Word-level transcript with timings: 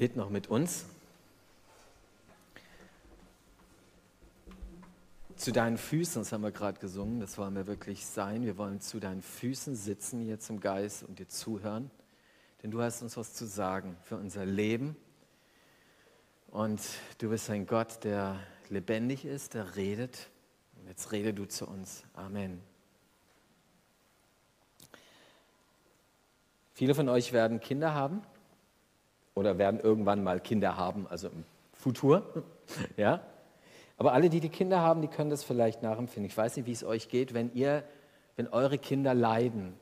Bet 0.00 0.16
noch 0.16 0.30
mit 0.30 0.46
uns. 0.46 0.86
Zu 5.36 5.52
deinen 5.52 5.76
Füßen, 5.76 6.22
das 6.22 6.32
haben 6.32 6.40
wir 6.40 6.52
gerade 6.52 6.80
gesungen, 6.80 7.20
das 7.20 7.36
wollen 7.36 7.54
wir 7.54 7.66
wirklich 7.66 8.06
sein. 8.06 8.46
Wir 8.46 8.56
wollen 8.56 8.80
zu 8.80 8.98
deinen 8.98 9.20
Füßen 9.20 9.76
sitzen 9.76 10.20
hier 10.22 10.40
zum 10.40 10.58
Geist 10.58 11.02
und 11.02 11.18
dir 11.18 11.28
zuhören. 11.28 11.90
Denn 12.62 12.70
du 12.70 12.80
hast 12.80 13.02
uns 13.02 13.18
was 13.18 13.34
zu 13.34 13.44
sagen 13.44 13.94
für 14.02 14.16
unser 14.16 14.46
Leben. 14.46 14.96
Und 16.48 16.80
du 17.18 17.28
bist 17.28 17.50
ein 17.50 17.66
Gott, 17.66 18.02
der 18.02 18.40
lebendig 18.70 19.26
ist, 19.26 19.52
der 19.52 19.76
redet. 19.76 20.30
Und 20.78 20.88
jetzt 20.88 21.12
rede 21.12 21.34
du 21.34 21.44
zu 21.44 21.66
uns. 21.68 22.04
Amen. 22.14 22.62
Viele 26.72 26.94
von 26.94 27.10
euch 27.10 27.34
werden 27.34 27.60
Kinder 27.60 27.92
haben 27.92 28.22
oder 29.34 29.58
werden 29.58 29.80
irgendwann 29.80 30.22
mal 30.22 30.40
Kinder 30.40 30.76
haben, 30.76 31.06
also 31.08 31.28
im 31.28 31.44
Futur. 31.72 32.44
ja? 32.96 33.20
Aber 33.96 34.12
alle, 34.12 34.30
die 34.30 34.40
die 34.40 34.48
Kinder 34.48 34.80
haben, 34.80 35.02
die 35.02 35.08
können 35.08 35.30
das 35.30 35.44
vielleicht 35.44 35.82
nachempfinden. 35.82 36.30
Ich 36.30 36.36
weiß 36.36 36.56
nicht, 36.56 36.66
wie 36.66 36.72
es 36.72 36.84
euch 36.84 37.08
geht, 37.08 37.34
wenn 37.34 37.52
ihr, 37.54 37.84
wenn 38.36 38.48
eure 38.48 38.78
Kinder 38.78 39.14
leiden 39.14 39.74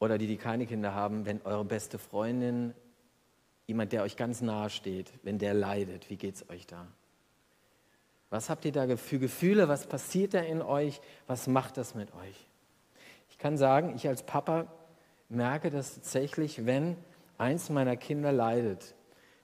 oder 0.00 0.18
die, 0.18 0.26
die 0.26 0.36
keine 0.36 0.66
Kinder 0.66 0.94
haben, 0.94 1.26
wenn 1.26 1.40
eure 1.42 1.64
beste 1.64 1.98
Freundin, 1.98 2.74
jemand, 3.66 3.92
der 3.92 4.02
euch 4.02 4.16
ganz 4.16 4.40
nahe 4.40 4.70
steht, 4.70 5.12
wenn 5.22 5.38
der 5.38 5.54
leidet, 5.54 6.10
wie 6.10 6.16
geht 6.16 6.34
es 6.34 6.50
euch 6.50 6.66
da? 6.66 6.86
Was 8.30 8.50
habt 8.50 8.64
ihr 8.64 8.72
da 8.72 8.96
für 8.96 9.18
Gefühle? 9.18 9.68
Was 9.68 9.86
passiert 9.86 10.34
da 10.34 10.40
in 10.40 10.62
euch? 10.62 11.00
Was 11.26 11.46
macht 11.46 11.76
das 11.76 11.94
mit 11.94 12.14
euch? 12.14 12.48
Ich 13.30 13.38
kann 13.38 13.56
sagen, 13.56 13.94
ich 13.94 14.08
als 14.08 14.22
Papa 14.22 14.66
merke 15.28 15.70
das 15.70 15.94
tatsächlich, 15.94 16.66
wenn 16.66 16.96
eins 17.42 17.70
meiner 17.70 17.96
Kinder 17.96 18.32
leidet, 18.32 18.94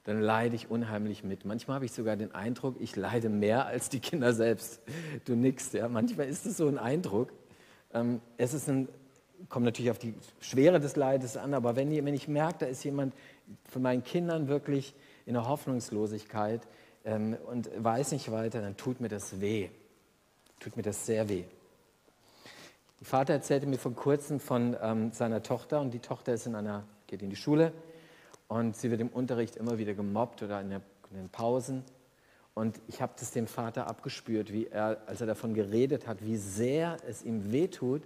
dann 0.05 0.21
leide 0.21 0.55
ich 0.55 0.71
unheimlich 0.71 1.23
mit. 1.23 1.45
Manchmal 1.45 1.75
habe 1.75 1.85
ich 1.85 1.91
sogar 1.91 2.15
den 2.15 2.33
Eindruck, 2.33 2.77
ich 2.79 2.95
leide 2.95 3.29
mehr 3.29 3.65
als 3.65 3.89
die 3.89 3.99
Kinder 3.99 4.33
selbst. 4.33 4.81
Du 5.25 5.35
nix, 5.35 5.73
ja. 5.73 5.87
Manchmal 5.89 6.27
ist 6.27 6.45
es 6.45 6.57
so 6.57 6.67
ein 6.67 6.77
Eindruck. 6.77 7.31
Ähm, 7.93 8.21
es 8.37 8.53
ist 8.53 8.69
ein, 8.69 8.87
kommt 9.49 9.65
natürlich 9.65 9.91
auf 9.91 9.99
die 9.99 10.15
Schwere 10.39 10.79
des 10.79 10.95
Leides 10.95 11.37
an, 11.37 11.53
aber 11.53 11.75
wenn, 11.75 11.91
wenn 11.91 12.13
ich 12.13 12.27
merke, 12.27 12.59
da 12.59 12.65
ist 12.67 12.83
jemand 12.83 13.13
von 13.69 13.81
meinen 13.81 14.03
Kindern 14.03 14.47
wirklich 14.47 14.95
in 15.25 15.33
der 15.33 15.47
Hoffnungslosigkeit 15.47 16.61
ähm, 17.05 17.37
und 17.45 17.69
weiß 17.77 18.13
nicht 18.13 18.31
weiter, 18.31 18.61
dann 18.61 18.77
tut 18.77 19.01
mir 19.01 19.09
das 19.09 19.41
weh. 19.41 19.69
Tut 20.59 20.75
mir 20.75 20.83
das 20.83 21.05
sehr 21.05 21.29
weh. 21.29 21.43
Der 22.99 23.07
Vater 23.07 23.33
erzählte 23.33 23.67
mir 23.67 23.77
vor 23.77 23.93
kurzem 23.93 24.39
von 24.39 24.75
ähm, 24.81 25.11
seiner 25.11 25.43
Tochter 25.43 25.81
und 25.81 25.93
die 25.93 25.99
Tochter 25.99 26.33
ist 26.33 26.47
in 26.47 26.55
einer, 26.55 26.83
geht 27.07 27.21
in 27.21 27.29
die 27.29 27.35
Schule 27.35 27.73
und 28.49 28.75
sie 28.75 28.91
wird 28.91 28.99
im 28.99 29.09
Unterricht 29.09 29.55
immer 29.55 29.77
wieder 29.77 29.93
gemobbt 29.93 30.43
oder 30.43 30.59
in, 30.59 30.71
der, 30.71 30.81
in 31.11 31.17
den 31.17 31.29
Pausen. 31.29 31.85
Und 32.55 32.81
ich 32.87 33.01
habe 33.01 33.13
das 33.17 33.31
dem 33.31 33.47
Vater 33.47 33.87
abgespürt, 33.87 34.51
wie 34.51 34.67
er, 34.67 35.01
als 35.05 35.21
er 35.21 35.27
davon 35.27 35.53
geredet 35.53 36.07
hat, 36.07 36.25
wie 36.25 36.35
sehr 36.35 36.97
es 37.07 37.23
ihm 37.23 37.53
wehtut, 37.53 38.01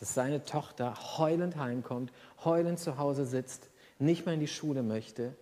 dass 0.00 0.14
seine 0.14 0.44
Tochter 0.44 0.94
heulend 1.18 1.56
heimkommt, 1.56 2.10
heulend 2.42 2.80
zu 2.80 2.96
Hause 2.98 3.26
sitzt, 3.26 3.68
nicht 3.98 4.24
mehr 4.24 4.34
in 4.34 4.40
die 4.40 4.48
Schule 4.48 4.82
möchte 4.82 5.36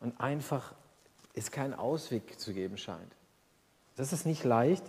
und 0.00 0.20
einfach 0.20 0.74
es 1.32 1.52
keinen 1.52 1.72
Ausweg 1.72 2.38
zu 2.38 2.52
geben 2.52 2.76
scheint. 2.76 3.14
Das 3.96 4.12
ist 4.12 4.26
nicht 4.26 4.42
leicht. 4.44 4.84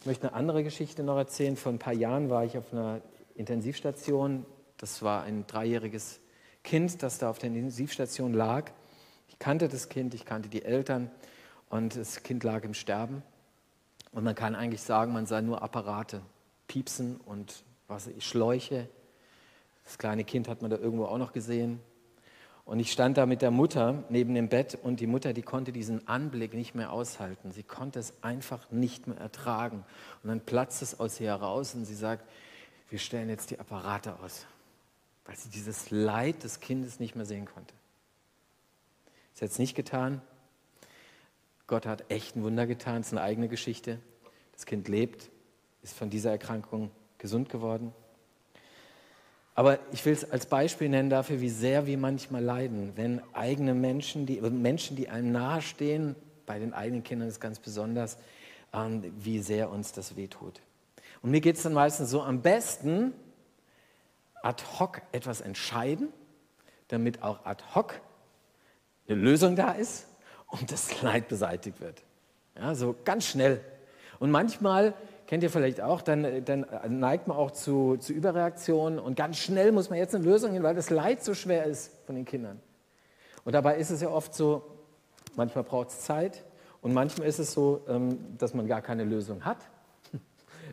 Ich 0.00 0.06
möchte 0.06 0.28
eine 0.28 0.36
andere 0.36 0.64
Geschichte 0.64 1.02
noch 1.02 1.18
erzählen. 1.18 1.56
Vor 1.56 1.72
ein 1.72 1.78
paar 1.78 1.92
Jahren 1.92 2.30
war 2.30 2.44
ich 2.44 2.56
auf 2.56 2.72
einer 2.72 3.02
Intensivstation. 3.34 4.46
Das 4.78 5.02
war 5.02 5.22
ein 5.22 5.46
dreijähriges 5.46 6.20
Kind, 6.64 7.02
das 7.02 7.18
da 7.18 7.28
auf 7.30 7.38
der 7.38 7.50
Intensivstation 7.50 8.32
lag. 8.32 8.70
Ich 9.28 9.38
kannte 9.38 9.68
das 9.68 9.90
Kind, 9.90 10.14
ich 10.14 10.24
kannte 10.24 10.48
die 10.48 10.64
Eltern 10.64 11.10
und 11.68 11.94
das 11.94 12.22
Kind 12.22 12.42
lag 12.42 12.64
im 12.64 12.72
Sterben. 12.72 13.22
Und 14.12 14.24
man 14.24 14.34
kann 14.34 14.54
eigentlich 14.54 14.80
sagen, 14.80 15.12
man 15.12 15.26
sah 15.26 15.42
nur 15.42 15.62
Apparate, 15.62 16.22
Piepsen 16.66 17.16
und 17.16 17.62
was 17.86 18.06
ich, 18.06 18.26
Schläuche. 18.26 18.88
Das 19.84 19.98
kleine 19.98 20.24
Kind 20.24 20.48
hat 20.48 20.62
man 20.62 20.70
da 20.70 20.78
irgendwo 20.78 21.04
auch 21.04 21.18
noch 21.18 21.32
gesehen. 21.32 21.80
Und 22.64 22.80
ich 22.80 22.90
stand 22.90 23.18
da 23.18 23.26
mit 23.26 23.42
der 23.42 23.50
Mutter 23.50 24.04
neben 24.08 24.34
dem 24.34 24.48
Bett 24.48 24.78
und 24.82 25.00
die 25.00 25.06
Mutter, 25.06 25.34
die 25.34 25.42
konnte 25.42 25.70
diesen 25.70 26.08
Anblick 26.08 26.54
nicht 26.54 26.74
mehr 26.74 26.92
aushalten. 26.92 27.52
Sie 27.52 27.62
konnte 27.62 27.98
es 27.98 28.14
einfach 28.22 28.70
nicht 28.70 29.06
mehr 29.06 29.18
ertragen. 29.18 29.84
Und 30.22 30.30
dann 30.30 30.40
platzt 30.40 30.80
es 30.80 30.98
aus 30.98 31.20
ihr 31.20 31.28
heraus 31.28 31.74
und 31.74 31.84
sie 31.84 31.94
sagt, 31.94 32.26
wir 32.88 32.98
stellen 32.98 33.28
jetzt 33.28 33.50
die 33.50 33.60
Apparate 33.60 34.18
aus 34.20 34.46
weil 35.24 35.36
sie 35.36 35.48
dieses 35.48 35.90
Leid 35.90 36.44
des 36.44 36.60
Kindes 36.60 37.00
nicht 37.00 37.16
mehr 37.16 37.26
sehen 37.26 37.46
konnte. 37.46 37.74
Hat 39.40 39.50
es 39.50 39.58
nicht 39.58 39.74
getan. 39.74 40.22
Gott 41.66 41.86
hat 41.86 42.10
echt 42.10 42.36
ein 42.36 42.42
Wunder 42.42 42.66
getan, 42.66 43.00
es 43.00 43.08
ist 43.08 43.12
eine 43.12 43.22
eigene 43.22 43.48
Geschichte. 43.48 43.98
Das 44.52 44.64
Kind 44.64 44.88
lebt, 44.88 45.30
ist 45.82 45.94
von 45.94 46.08
dieser 46.08 46.30
Erkrankung 46.30 46.90
gesund 47.18 47.48
geworden. 47.48 47.92
Aber 49.54 49.78
ich 49.92 50.04
will 50.04 50.12
es 50.12 50.30
als 50.30 50.46
Beispiel 50.46 50.88
nennen 50.88 51.10
dafür, 51.10 51.40
wie 51.40 51.48
sehr 51.48 51.86
wir 51.86 51.98
manchmal 51.98 52.42
leiden, 52.42 52.92
wenn 52.96 53.22
eigene 53.34 53.74
Menschen, 53.74 54.26
die, 54.26 54.40
Menschen, 54.40 54.96
die 54.96 55.08
einem 55.08 55.30
nahestehen, 55.30 56.16
bei 56.46 56.58
den 56.58 56.72
eigenen 56.72 57.04
Kindern 57.04 57.28
ist 57.28 57.40
ganz 57.40 57.58
besonders, 57.60 58.16
ähm, 58.72 59.12
wie 59.18 59.40
sehr 59.40 59.70
uns 59.70 59.92
das 59.92 60.16
wehtut. 60.16 60.60
Und 61.22 61.30
mir 61.30 61.40
geht 61.40 61.56
es 61.56 61.62
dann 61.62 61.72
meistens 61.72 62.10
so, 62.10 62.22
am 62.22 62.42
besten 62.42 63.12
ad 64.44 64.62
hoc 64.78 65.00
etwas 65.12 65.40
entscheiden, 65.40 66.12
damit 66.88 67.22
auch 67.22 67.44
ad 67.46 67.64
hoc 67.74 68.00
eine 69.08 69.18
Lösung 69.18 69.56
da 69.56 69.72
ist 69.72 70.06
und 70.48 70.70
das 70.70 71.00
Leid 71.02 71.28
beseitigt 71.28 71.80
wird. 71.80 72.02
Ja, 72.56 72.74
so 72.74 72.94
ganz 73.04 73.26
schnell. 73.26 73.60
Und 74.18 74.30
manchmal, 74.30 74.94
kennt 75.26 75.42
ihr 75.42 75.50
vielleicht 75.50 75.80
auch, 75.80 76.02
dann, 76.02 76.44
dann 76.44 76.66
neigt 76.88 77.26
man 77.26 77.36
auch 77.36 77.50
zu, 77.50 77.96
zu 77.96 78.12
Überreaktionen 78.12 78.98
und 78.98 79.16
ganz 79.16 79.38
schnell 79.38 79.72
muss 79.72 79.90
man 79.90 79.98
jetzt 79.98 80.14
eine 80.14 80.24
Lösung 80.24 80.52
hin, 80.52 80.62
weil 80.62 80.74
das 80.74 80.90
Leid 80.90 81.24
so 81.24 81.34
schwer 81.34 81.64
ist 81.64 81.90
von 82.06 82.14
den 82.14 82.24
Kindern. 82.26 82.60
Und 83.44 83.54
dabei 83.54 83.76
ist 83.76 83.90
es 83.90 84.02
ja 84.02 84.10
oft 84.10 84.34
so, 84.34 84.62
manchmal 85.36 85.64
braucht 85.64 85.88
es 85.88 86.00
Zeit 86.00 86.44
und 86.82 86.92
manchmal 86.92 87.26
ist 87.26 87.38
es 87.38 87.52
so, 87.52 87.82
ähm, 87.88 88.36
dass 88.38 88.52
man 88.54 88.66
gar 88.66 88.82
keine 88.82 89.04
Lösung 89.04 89.44
hat 89.44 89.58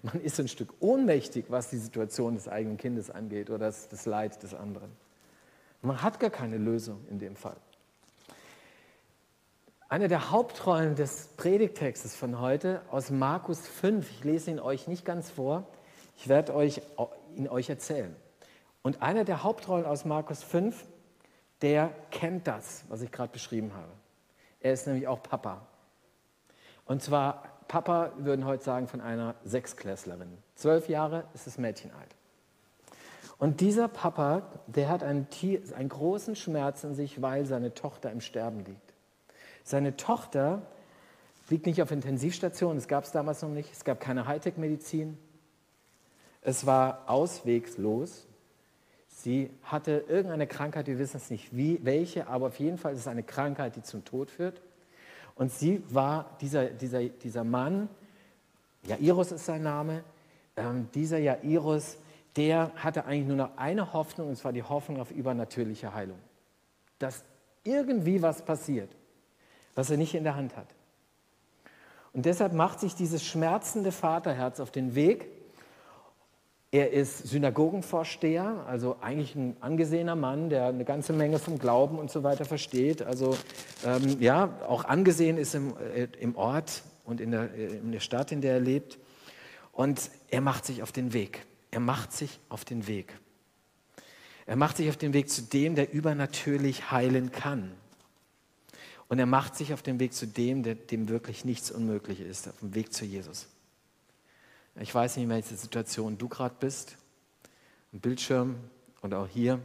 man 0.03 0.22
ist 0.22 0.39
ein 0.39 0.47
Stück 0.47 0.73
ohnmächtig, 0.79 1.45
was 1.50 1.69
die 1.69 1.78
Situation 1.78 2.35
des 2.35 2.47
eigenen 2.47 2.78
Kindes 2.78 3.09
angeht 3.09 3.50
oder 3.50 3.66
das, 3.66 3.88
das 3.88 4.06
Leid 4.06 4.41
des 4.44 4.53
anderen. 4.53 4.91
Man 5.81 6.01
hat 6.01 6.19
gar 6.19 6.29
keine 6.29 6.57
Lösung 6.57 7.06
in 7.09 7.19
dem 7.19 7.35
Fall. 7.35 7.57
Eine 9.90 10.07
der 10.07 10.31
Hauptrollen 10.31 10.95
des 10.95 11.28
Predigtextes 11.38 12.16
von 12.16 12.40
heute 12.40 12.81
aus 12.91 13.09
Markus 13.09 13.67
5, 13.67 14.09
ich 14.09 14.23
lese 14.23 14.51
ihn 14.51 14.59
euch 14.59 14.88
nicht 14.88 15.03
ganz 15.03 15.29
vor, 15.29 15.67
ich 16.16 16.29
werde 16.29 16.56
euch, 16.56 16.81
ihn 17.35 17.47
euch 17.47 17.69
erzählen. 17.69 18.16
Und 18.84 19.01
einer 19.01 19.25
der 19.25 19.44
Hauptrollen 19.44 19.85
aus 19.85 20.06
Markus 20.06 20.44
5, 20.44 20.85
der 21.61 21.94
kennt 22.09 22.47
das, 22.47 22.85
was 22.88 23.01
ich 23.01 23.11
gerade 23.11 23.34
beschrieben 23.34 23.73
habe. 23.73 23.91
Er 24.61 24.73
ist 24.73 24.88
nämlich 24.88 25.07
auch 25.07 25.22
Papa. 25.22 25.67
Und 26.85 27.01
zwar 27.01 27.44
Papa, 27.72 28.12
würden 28.18 28.44
heute 28.44 28.66
sagen, 28.66 28.90
von 28.90 29.00
einer 29.00 29.36
Sechsklässlerin. 29.46 30.38
Zwölf 30.56 30.90
Jahre 30.90 31.24
ist 31.34 31.48
das 31.48 31.58
Mädchen 31.58 31.90
alt. 31.92 32.14
Und 33.38 33.62
dieser 33.62 33.88
Papa, 33.88 34.42
der 34.68 34.90
hat 34.90 35.04
einen, 35.04 35.26
einen 35.78 35.88
großen 35.88 36.36
Schmerz 36.36 36.84
in 36.84 36.96
sich, 36.96 37.22
weil 37.22 37.46
seine 37.46 37.74
Tochter 37.74 38.12
im 38.12 38.20
Sterben 38.20 38.66
liegt. 38.66 38.94
Seine 39.64 39.96
Tochter 39.96 40.64
liegt 41.50 41.66
nicht 41.66 41.82
auf 41.82 41.91
Intensivstation, 41.91 42.76
das 42.76 42.90
gab 42.90 43.06
es 43.06 43.14
damals 43.14 43.41
noch 43.41 43.47
nicht, 43.47 43.72
es 43.72 43.85
gab 43.85 44.02
keine 44.02 44.28
Hightech-Medizin. 44.28 45.17
Es 46.41 46.66
war 46.66 47.09
auswegslos. 47.09 48.28
Sie 49.08 49.50
hatte 49.64 50.03
irgendeine 50.09 50.46
Krankheit, 50.46 50.88
wir 50.88 51.00
wissen 51.00 51.16
es 51.16 51.29
nicht 51.29 51.56
wie, 51.56 51.79
welche, 51.85 52.28
aber 52.28 52.47
auf 52.47 52.59
jeden 52.59 52.78
Fall 52.78 52.91
ist 52.91 53.00
es 53.00 53.08
eine 53.08 53.24
Krankheit, 53.24 53.78
die 53.78 53.82
zum 53.82 54.03
Tod 54.03 54.29
führt. 54.29 54.62
Und 55.35 55.51
sie 55.51 55.83
war, 55.89 56.37
dieser, 56.41 56.66
dieser, 56.66 57.03
dieser 57.03 57.43
Mann, 57.43 57.89
Jairus 58.83 59.31
ist 59.31 59.45
sein 59.45 59.63
Name, 59.63 60.03
ähm, 60.55 60.89
dieser 60.93 61.19
Jairus, 61.19 61.97
der 62.35 62.72
hatte 62.75 63.05
eigentlich 63.05 63.28
nur 63.28 63.37
noch 63.37 63.57
eine 63.57 63.93
Hoffnung, 63.93 64.29
und 64.29 64.35
zwar 64.37 64.53
die 64.53 64.63
Hoffnung 64.63 64.99
auf 64.99 65.11
übernatürliche 65.11 65.93
Heilung. 65.93 66.19
Dass 66.99 67.23
irgendwie 67.63 68.22
was 68.22 68.43
passiert, 68.43 68.89
was 69.75 69.89
er 69.89 69.97
nicht 69.97 70.16
in 70.16 70.23
der 70.23 70.35
Hand 70.35 70.55
hat. 70.55 70.67
Und 72.13 72.25
deshalb 72.25 72.53
macht 72.53 72.79
sich 72.79 72.95
dieses 72.95 73.23
schmerzende 73.23 73.91
Vaterherz 73.91 74.59
auf 74.59 74.72
den 74.72 74.95
Weg 74.95 75.28
er 76.72 76.91
ist 76.91 77.28
Synagogenvorsteher, 77.28 78.66
also 78.66 78.96
eigentlich 79.02 79.35
ein 79.35 79.58
angesehener 79.59 80.16
Mann, 80.16 80.50
der 80.50 80.68
eine 80.68 80.85
ganze 80.85 81.12
Menge 81.12 81.38
vom 81.38 81.59
Glauben 81.59 82.00
und 82.00 82.09
so 82.09 82.23
weiter 82.23 82.46
versteht. 82.46 83.02
Also 83.02 83.38
ähm, 83.85 84.22
ja, 84.22 84.58
auch 84.68 84.85
angesehen 84.85 85.38
ist 85.38 85.53
im, 85.53 85.76
äh, 85.78 86.08
im 86.20 86.38
Ort 86.38 86.84
und 87.03 87.20
in 87.20 87.32
der, 87.32 87.53
äh, 87.53 87.78
in 87.78 87.91
der 87.91 88.00
Stadt, 88.00 88.32
in 88.32 88.40
der 88.40 88.53
er 88.53 88.59
lebt. 88.62 89.00
Und 89.73 90.12
er 90.29 90.40
macht 90.40 90.66
sich 90.66 90.82
auf 90.82 90.94
den 90.94 91.12
Weg. 91.12 91.46
Er 91.72 91.82
macht 91.82 92.14
sich 92.14 92.40
auf 92.47 92.64
den 92.64 92.88
Weg. 92.88 93.20
Er 94.46 94.56
macht 94.56 94.78
sich 94.78 94.90
auf 94.90 94.97
den 94.97 95.14
Weg 95.14 95.29
zu 95.29 95.41
dem, 95.41 95.76
der 95.76 95.94
übernatürlich 95.94 96.90
heilen 96.90 97.34
kann. 97.34 97.72
Und 99.09 99.20
er 99.20 99.26
macht 99.26 99.58
sich 99.58 99.74
auf 99.74 99.82
den 99.82 100.00
Weg 100.00 100.14
zu 100.14 100.26
dem, 100.26 100.64
der, 100.64 100.76
dem 100.76 101.09
wirklich 101.09 101.44
nichts 101.44 101.70
unmöglich 101.70 102.22
ist, 102.22 102.47
auf 102.47 102.59
dem 102.59 102.74
Weg 102.76 102.94
zu 102.94 103.03
Jesus. 103.03 103.47
Ich 104.79 104.94
weiß 104.94 105.16
nicht, 105.18 105.26
in 105.26 105.29
welcher 105.29 105.56
Situation 105.56 106.18
du 106.18 106.28
gerade 106.28 106.56
bist, 106.59 106.97
im 107.91 108.00
Bildschirm 108.00 108.56
und 109.02 109.14
auch 109.14 109.28
hier. 109.28 109.59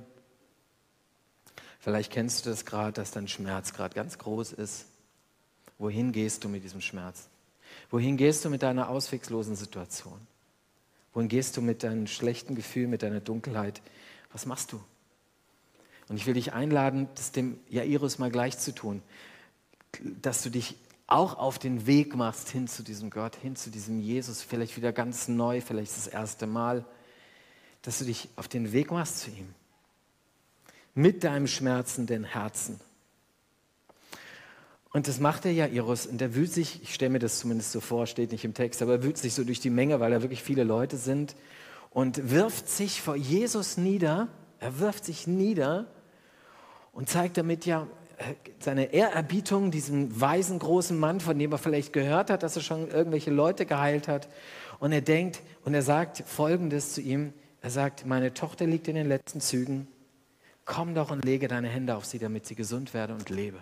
Vielleicht 1.79 2.13
kennst 2.13 2.45
du 2.45 2.51
das 2.51 2.65
gerade, 2.65 2.93
dass 2.93 3.13
dein 3.13 3.29
Schmerz 3.29 3.73
gerade 3.73 3.95
ganz 3.95 4.19
groß 4.19 4.53
ist. 4.53 4.87
Wohin 5.79 6.13
gehst 6.13 6.43
du 6.43 6.49
mit 6.49 6.65
diesem 6.65 6.81
Schmerz? 6.81 7.29
Wohin 7.91 8.17
gehst 8.17 8.45
du 8.45 8.51
mit 8.51 8.63
deiner 8.63 8.89
ausweglosen 8.89 9.55
Situation? 9.55 10.19
Wohin 11.13 11.29
gehst 11.29 11.57
du 11.57 11.63
mit 11.63 11.83
deinem 11.83 12.07
schlechten 12.07 12.55
Gefühl, 12.55 12.89
mit 12.89 13.03
deiner 13.03 13.21
Dunkelheit? 13.21 13.81
Was 14.33 14.47
machst 14.47 14.73
du? 14.73 14.83
Und 16.09 16.17
ich 16.17 16.27
will 16.27 16.35
dich 16.35 16.53
einladen, 16.53 17.09
das 17.15 17.33
dem 17.33 17.59
Jairus 17.69 18.19
mal 18.19 18.31
gleich 18.31 18.59
zu 18.59 18.75
tun 18.75 19.03
dass 20.03 20.43
du 20.43 20.51
dich 20.51 20.77
auch 21.07 21.39
auf 21.39 21.59
den 21.59 21.87
Weg 21.87 22.17
machst 22.17 22.49
hin 22.49 22.67
zu 22.67 22.83
diesem 22.83 23.11
Gott, 23.11 23.37
hin 23.37 23.55
zu 23.57 23.71
diesem 23.71 24.01
Jesus, 24.01 24.43
vielleicht 24.43 24.77
wieder 24.77 24.93
ganz 24.93 25.29
neu, 25.29 25.61
vielleicht 25.61 25.97
das 25.97 26.07
erste 26.09 26.47
Mal, 26.47 26.85
dass 27.83 27.99
du 27.99 28.05
dich 28.05 28.29
auf 28.37 28.49
den 28.49 28.73
Weg 28.73 28.91
machst 28.91 29.21
zu 29.21 29.31
ihm. 29.31 29.55
Mit 30.95 31.23
deinem 31.23 31.47
schmerzenden 31.47 32.25
Herzen. 32.25 32.81
Und 34.93 35.09
das 35.09 35.21
macht 35.21 35.45
der 35.45 35.53
Jairus 35.53 36.07
und 36.07 36.21
der 36.23 36.35
wühlt 36.35 36.51
sich, 36.51 36.83
ich 36.83 36.95
stelle 36.95 37.11
mir 37.11 37.19
das 37.19 37.39
zumindest 37.39 37.73
so 37.73 37.81
vor, 37.81 38.07
steht 38.07 38.33
nicht 38.33 38.45
im 38.45 38.55
Text, 38.55 38.81
aber 38.81 38.93
er 38.93 39.03
wühlt 39.03 39.19
sich 39.19 39.35
so 39.35 39.45
durch 39.45 39.61
die 39.61 39.71
Menge, 39.71 40.01
weil 40.01 40.11
da 40.11 40.23
wirklich 40.23 40.43
viele 40.43 40.65
Leute 40.65 40.97
sind 40.97 41.37
und 41.91 42.31
wirft 42.31 42.69
sich 42.69 43.03
vor 43.03 43.15
Jesus 43.15 43.77
nieder, 43.77 44.29
er 44.59 44.81
wirft 44.81 45.05
sich 45.05 45.27
nieder 45.27 45.87
und 46.93 47.11
zeigt 47.11 47.37
damit 47.37 47.67
ja, 47.67 47.87
seine 48.61 48.93
Ehrerbietung 48.93 49.71
diesem 49.71 50.21
weisen 50.21 50.59
großen 50.59 50.99
Mann, 50.99 51.21
von 51.21 51.39
dem 51.39 51.53
er 51.53 51.59
vielleicht 51.59 51.93
gehört 51.93 52.31
hat, 52.31 52.43
dass 52.43 52.57
er 52.57 52.63
schon 52.63 52.91
irgendwelche 52.91 53.31
Leute 53.31 53.67
geheilt 53.67 54.09
hat. 54.09 54.29
Und 54.79 54.93
er 54.93 55.01
denkt 55.01 55.43
und 55.65 55.75
er 55.75 55.83
sagt 55.83 56.23
Folgendes 56.27 56.95
zu 56.95 57.01
ihm. 57.01 57.33
Er 57.61 57.71
sagt, 57.71 58.07
meine 58.07 58.33
Tochter 58.33 58.67
liegt 58.67 58.89
in 58.89 58.95
den 58.95 59.09
letzten 59.09 59.41
Zügen. 59.41 59.89
Komm 60.65 60.95
doch 60.95 61.11
und 61.11 61.25
lege 61.25 61.49
deine 61.49 61.69
Hände 61.69 61.97
auf 61.97 62.05
sie, 62.05 62.19
damit 62.19 62.47
sie 62.47 62.55
gesund 62.55 62.95
werde 62.95 63.15
und 63.15 63.31
lebe. 63.31 63.59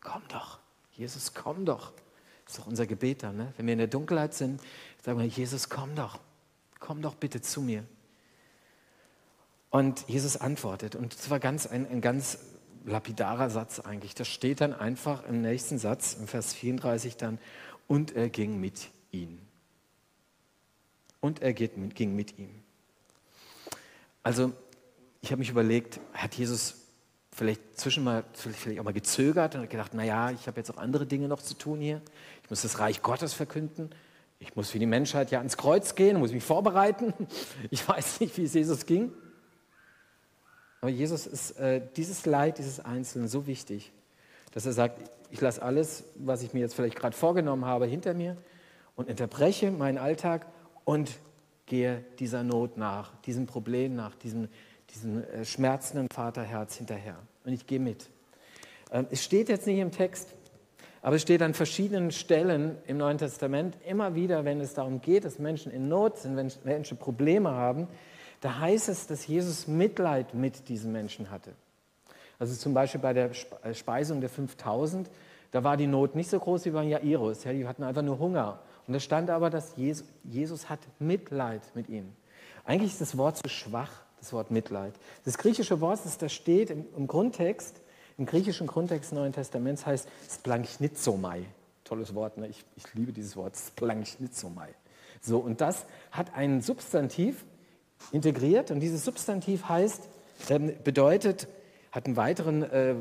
Komm 0.00 0.22
doch, 0.28 0.58
Jesus, 0.92 1.32
komm 1.32 1.64
doch. 1.64 1.92
Das 2.44 2.54
ist 2.54 2.60
doch 2.60 2.66
unser 2.66 2.86
Gebet 2.86 3.22
dann. 3.22 3.36
Ne? 3.36 3.52
Wenn 3.56 3.66
wir 3.66 3.72
in 3.72 3.78
der 3.78 3.86
Dunkelheit 3.86 4.34
sind, 4.34 4.60
sagen 5.04 5.18
wir, 5.18 5.26
Jesus, 5.26 5.68
komm 5.68 5.94
doch. 5.94 6.18
Komm 6.80 7.02
doch 7.02 7.14
bitte 7.14 7.40
zu 7.40 7.62
mir. 7.62 7.84
Und 9.70 10.06
Jesus 10.08 10.36
antwortet. 10.36 10.96
Und 10.96 11.14
es 11.14 11.30
war 11.30 11.38
ganz, 11.38 11.66
ein, 11.66 11.88
ein 11.88 12.00
ganz 12.00 12.38
lapidarer 12.84 13.50
Satz 13.50 13.80
eigentlich. 13.80 14.14
Das 14.14 14.28
steht 14.28 14.60
dann 14.60 14.72
einfach 14.72 15.24
im 15.26 15.40
nächsten 15.40 15.78
Satz, 15.78 16.14
im 16.14 16.26
Vers 16.26 16.52
34 16.54 17.16
dann, 17.16 17.38
und 17.88 18.14
er 18.16 18.28
ging 18.28 18.60
mit 18.60 18.90
ihm. 19.10 19.38
Und 21.20 21.42
er 21.42 21.52
ging 21.52 22.16
mit 22.16 22.38
ihm. 22.38 22.50
Also, 24.22 24.52
ich 25.20 25.30
habe 25.30 25.40
mich 25.40 25.50
überlegt, 25.50 26.00
hat 26.12 26.34
Jesus 26.34 26.76
vielleicht 27.34 27.78
zwischen 27.78 28.04
mal, 28.04 28.24
vielleicht 28.32 28.78
auch 28.78 28.84
mal 28.84 28.92
gezögert 28.92 29.54
und 29.54 29.68
gedacht, 29.70 29.94
naja, 29.94 30.30
ich 30.30 30.46
habe 30.46 30.58
jetzt 30.60 30.70
auch 30.70 30.76
andere 30.76 31.06
Dinge 31.06 31.28
noch 31.28 31.40
zu 31.40 31.54
tun 31.54 31.80
hier. 31.80 32.02
Ich 32.42 32.50
muss 32.50 32.62
das 32.62 32.78
Reich 32.78 33.02
Gottes 33.02 33.32
verkünden. 33.32 33.90
Ich 34.38 34.56
muss 34.56 34.70
für 34.70 34.78
die 34.78 34.86
Menschheit 34.86 35.30
ja 35.30 35.38
ans 35.38 35.56
Kreuz 35.56 35.94
gehen, 35.94 36.18
muss 36.18 36.32
mich 36.32 36.42
vorbereiten. 36.42 37.14
Ich 37.70 37.86
weiß 37.88 38.20
nicht, 38.20 38.36
wie 38.36 38.44
es 38.44 38.54
Jesus 38.54 38.86
ging. 38.86 39.12
Aber 40.82 40.90
Jesus 40.90 41.28
ist 41.28 41.52
äh, 41.60 41.80
dieses 41.96 42.26
Leid 42.26 42.58
dieses 42.58 42.80
Einzelnen 42.80 43.28
so 43.28 43.46
wichtig, 43.46 43.92
dass 44.52 44.66
er 44.66 44.72
sagt, 44.72 45.00
ich 45.30 45.40
lasse 45.40 45.62
alles, 45.62 46.02
was 46.16 46.42
ich 46.42 46.54
mir 46.54 46.58
jetzt 46.58 46.74
vielleicht 46.74 46.96
gerade 46.96 47.16
vorgenommen 47.16 47.64
habe, 47.64 47.86
hinter 47.86 48.14
mir 48.14 48.36
und 48.96 49.08
unterbreche 49.08 49.70
meinen 49.70 49.96
Alltag 49.96 50.44
und 50.84 51.12
gehe 51.66 52.04
dieser 52.18 52.42
Not 52.42 52.78
nach, 52.78 53.16
diesem 53.22 53.46
Problem 53.46 53.94
nach, 53.94 54.16
diesem, 54.16 54.48
diesem 54.90 55.22
äh, 55.22 55.44
schmerzenden 55.44 56.08
Vaterherz 56.12 56.74
hinterher. 56.74 57.16
Und 57.44 57.52
ich 57.52 57.68
gehe 57.68 57.78
mit. 57.78 58.10
Ähm, 58.90 59.06
es 59.08 59.22
steht 59.22 59.48
jetzt 59.48 59.68
nicht 59.68 59.78
im 59.78 59.92
Text, 59.92 60.30
aber 61.00 61.14
es 61.14 61.22
steht 61.22 61.42
an 61.42 61.54
verschiedenen 61.54 62.10
Stellen 62.10 62.76
im 62.88 62.96
Neuen 62.96 63.18
Testament 63.18 63.78
immer 63.86 64.16
wieder, 64.16 64.44
wenn 64.44 64.60
es 64.60 64.74
darum 64.74 65.00
geht, 65.00 65.24
dass 65.26 65.38
Menschen 65.38 65.70
in 65.70 65.86
Not 65.86 66.18
sind, 66.18 66.34
wenn 66.34 66.50
Menschen 66.64 66.96
Probleme 66.96 67.52
haben, 67.52 67.86
da 68.42 68.58
heißt 68.58 68.88
es, 68.88 69.06
dass 69.06 69.26
Jesus 69.26 69.68
Mitleid 69.68 70.34
mit 70.34 70.68
diesen 70.68 70.92
Menschen 70.92 71.30
hatte. 71.30 71.52
Also 72.40 72.56
zum 72.56 72.74
Beispiel 72.74 73.00
bei 73.00 73.12
der 73.12 73.30
äh, 73.62 73.72
Speisung 73.72 74.20
der 74.20 74.28
5000, 74.28 75.08
da 75.52 75.62
war 75.62 75.76
die 75.76 75.86
Not 75.86 76.16
nicht 76.16 76.28
so 76.28 76.40
groß 76.40 76.64
wie 76.64 76.70
bei 76.70 76.82
Jairus. 76.82 77.44
Ja, 77.44 77.52
die 77.52 77.66
hatten 77.68 77.84
einfach 77.84 78.02
nur 78.02 78.18
Hunger. 78.18 78.58
Und 78.88 78.94
da 78.94 79.00
stand 79.00 79.30
aber, 79.30 79.48
dass 79.48 79.76
Jesus, 79.76 80.08
Jesus 80.24 80.68
hat 80.68 80.80
Mitleid 80.98 81.62
mit 81.74 81.88
ihnen. 81.88 82.16
Eigentlich 82.64 82.92
ist 82.92 83.00
das 83.00 83.16
Wort 83.16 83.36
zu 83.36 83.48
schwach, 83.48 83.92
das 84.18 84.32
Wort 84.32 84.50
Mitleid. 84.50 84.94
Das 85.24 85.38
griechische 85.38 85.80
Wort, 85.80 86.00
das 86.04 86.18
da 86.18 86.28
steht 86.28 86.70
im, 86.70 86.84
im 86.96 87.06
Grundtext, 87.06 87.80
im 88.18 88.26
griechischen 88.26 88.66
Grundtext 88.66 89.12
des 89.12 89.16
Neuen 89.16 89.32
Testaments, 89.32 89.86
heißt 89.86 90.08
Splanchnizomai. 90.28 91.44
Tolles 91.84 92.12
Wort, 92.16 92.38
ne? 92.38 92.48
ich, 92.48 92.64
ich 92.74 92.92
liebe 92.94 93.12
dieses 93.12 93.36
Wort, 93.36 93.56
Splanchnizomai. 93.56 94.70
So, 95.20 95.38
und 95.38 95.60
das 95.60 95.86
hat 96.10 96.34
ein 96.34 96.60
Substantiv, 96.60 97.44
integriert 98.10 98.70
und 98.70 98.80
dieses 98.80 99.04
Substantiv 99.04 99.68
heißt, 99.68 100.08
ähm, 100.48 100.72
bedeutet, 100.82 101.48
hat 101.92 102.06
ein 102.06 102.16
äh, 102.62 102.90
äh, 102.92 102.96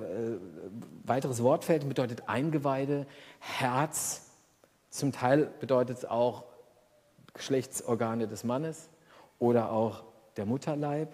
weiteres 1.03 1.41
Wortfeld, 1.41 1.87
bedeutet 1.87 2.27
Eingeweide, 2.27 3.07
Herz, 3.39 4.29
zum 4.89 5.11
Teil 5.13 5.49
bedeutet 5.59 5.99
es 5.99 6.05
auch 6.05 6.43
Geschlechtsorgane 7.33 8.27
des 8.27 8.43
Mannes 8.43 8.89
oder 9.39 9.71
auch 9.71 10.03
der 10.35 10.45
Mutterleib. 10.45 11.13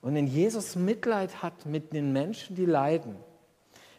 Und 0.00 0.14
wenn 0.14 0.26
Jesus 0.26 0.76
Mitleid 0.76 1.42
hat 1.42 1.64
mit 1.64 1.92
den 1.92 2.12
Menschen, 2.12 2.56
die 2.56 2.66
leiden, 2.66 3.16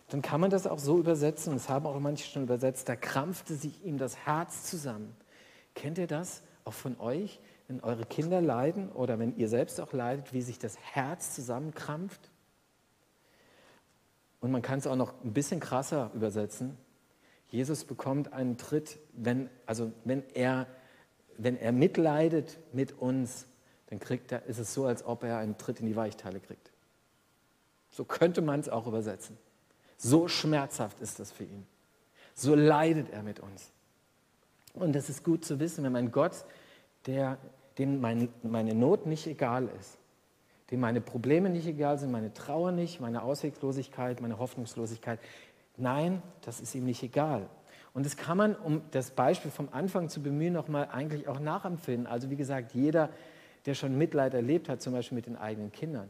dann 0.09 0.21
kann 0.21 0.39
man 0.39 0.51
das 0.51 0.67
auch 0.67 0.77
so 0.77 0.99
übersetzen, 0.99 1.53
das 1.53 1.69
haben 1.69 1.87
auch 1.87 1.99
manche 1.99 2.29
schon 2.29 2.43
übersetzt, 2.43 2.87
da 2.89 2.95
krampfte 2.95 3.55
sich 3.55 3.83
ihm 3.83 3.97
das 3.97 4.17
Herz 4.17 4.63
zusammen. 4.65 5.15
Kennt 5.73 5.97
ihr 5.97 6.07
das 6.07 6.43
auch 6.63 6.73
von 6.73 6.99
euch? 6.99 7.39
Wenn 7.67 7.81
eure 7.81 8.05
Kinder 8.05 8.41
leiden 8.41 8.91
oder 8.91 9.19
wenn 9.19 9.35
ihr 9.37 9.49
selbst 9.49 9.79
auch 9.81 9.93
leidet, 9.93 10.33
wie 10.33 10.41
sich 10.41 10.59
das 10.59 10.77
Herz 10.77 11.33
zusammenkrampft. 11.33 12.29
Und 14.39 14.51
man 14.51 14.61
kann 14.61 14.79
es 14.79 14.87
auch 14.87 14.95
noch 14.95 15.13
ein 15.23 15.33
bisschen 15.33 15.59
krasser 15.59 16.11
übersetzen. 16.13 16.77
Jesus 17.47 17.85
bekommt 17.85 18.33
einen 18.33 18.57
Tritt, 18.57 18.99
wenn, 19.13 19.49
also 19.65 19.91
wenn 20.03 20.23
er, 20.33 20.67
wenn 21.37 21.57
er 21.57 21.71
mitleidet 21.71 22.59
mit 22.73 22.99
uns, 22.99 23.47
dann 23.87 23.99
kriegt 23.99 24.31
er, 24.31 24.45
ist 24.45 24.59
es 24.59 24.73
so, 24.73 24.85
als 24.85 25.05
ob 25.05 25.23
er 25.23 25.37
einen 25.37 25.57
Tritt 25.57 25.79
in 25.79 25.85
die 25.85 25.95
Weichteile 25.95 26.39
kriegt. 26.39 26.71
So 27.89 28.03
könnte 28.03 28.41
man 28.41 28.59
es 28.59 28.69
auch 28.69 28.87
übersetzen. 28.87 29.37
So 29.97 30.27
schmerzhaft 30.27 30.99
ist 30.99 31.19
das 31.19 31.31
für 31.31 31.45
ihn. 31.45 31.65
So 32.33 32.53
leidet 32.53 33.09
er 33.11 33.23
mit 33.23 33.39
uns. 33.39 33.71
Und 34.73 34.93
das 34.93 35.09
ist 35.09 35.23
gut 35.23 35.45
zu 35.45 35.59
wissen, 35.59 35.83
wenn 35.83 35.93
mein 35.93 36.11
Gott 36.11 36.43
der, 37.05 37.37
dem 37.77 38.01
mein, 38.01 38.29
meine 38.43 38.73
Not 38.73 39.05
nicht 39.05 39.27
egal 39.27 39.69
ist, 39.79 39.97
dem 40.71 40.79
meine 40.79 41.01
Probleme 41.01 41.49
nicht 41.49 41.67
egal 41.67 41.97
sind, 41.99 42.11
meine 42.11 42.33
Trauer 42.33 42.71
nicht, 42.71 42.99
meine 42.99 43.23
Ausweglosigkeit, 43.23 44.21
meine 44.21 44.39
Hoffnungslosigkeit. 44.39 45.19
Nein, 45.77 46.21
das 46.41 46.61
ist 46.61 46.73
ihm 46.75 46.85
nicht 46.85 47.03
egal. 47.03 47.49
Und 47.93 48.05
das 48.05 48.17
kann 48.17 48.37
man, 48.37 48.55
um 48.55 48.81
das 48.91 49.11
Beispiel 49.11 49.51
vom 49.51 49.69
Anfang 49.71 50.09
zu 50.09 50.21
bemühen, 50.21 50.53
nochmal 50.53 50.89
eigentlich 50.91 51.27
auch 51.27 51.39
nachempfinden. 51.39 52.07
Also 52.07 52.29
wie 52.29 52.35
gesagt, 52.35 52.73
jeder, 52.73 53.09
der 53.65 53.73
schon 53.73 53.97
Mitleid 53.97 54.33
erlebt 54.33 54.67
hat, 54.67 54.81
zum 54.81 54.93
Beispiel 54.93 55.15
mit 55.15 55.27
den 55.27 55.37
eigenen 55.37 55.71
Kindern. 55.71 56.09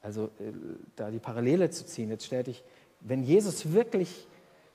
Also 0.00 0.24
äh, 0.40 0.52
da 0.96 1.10
die 1.10 1.20
Parallele 1.20 1.70
zu 1.70 1.86
ziehen. 1.86 2.10
Jetzt 2.10 2.26
stell 2.26 2.42
dich, 2.42 2.64
wenn 3.00 3.22
Jesus 3.22 3.72
wirklich, 3.72 4.26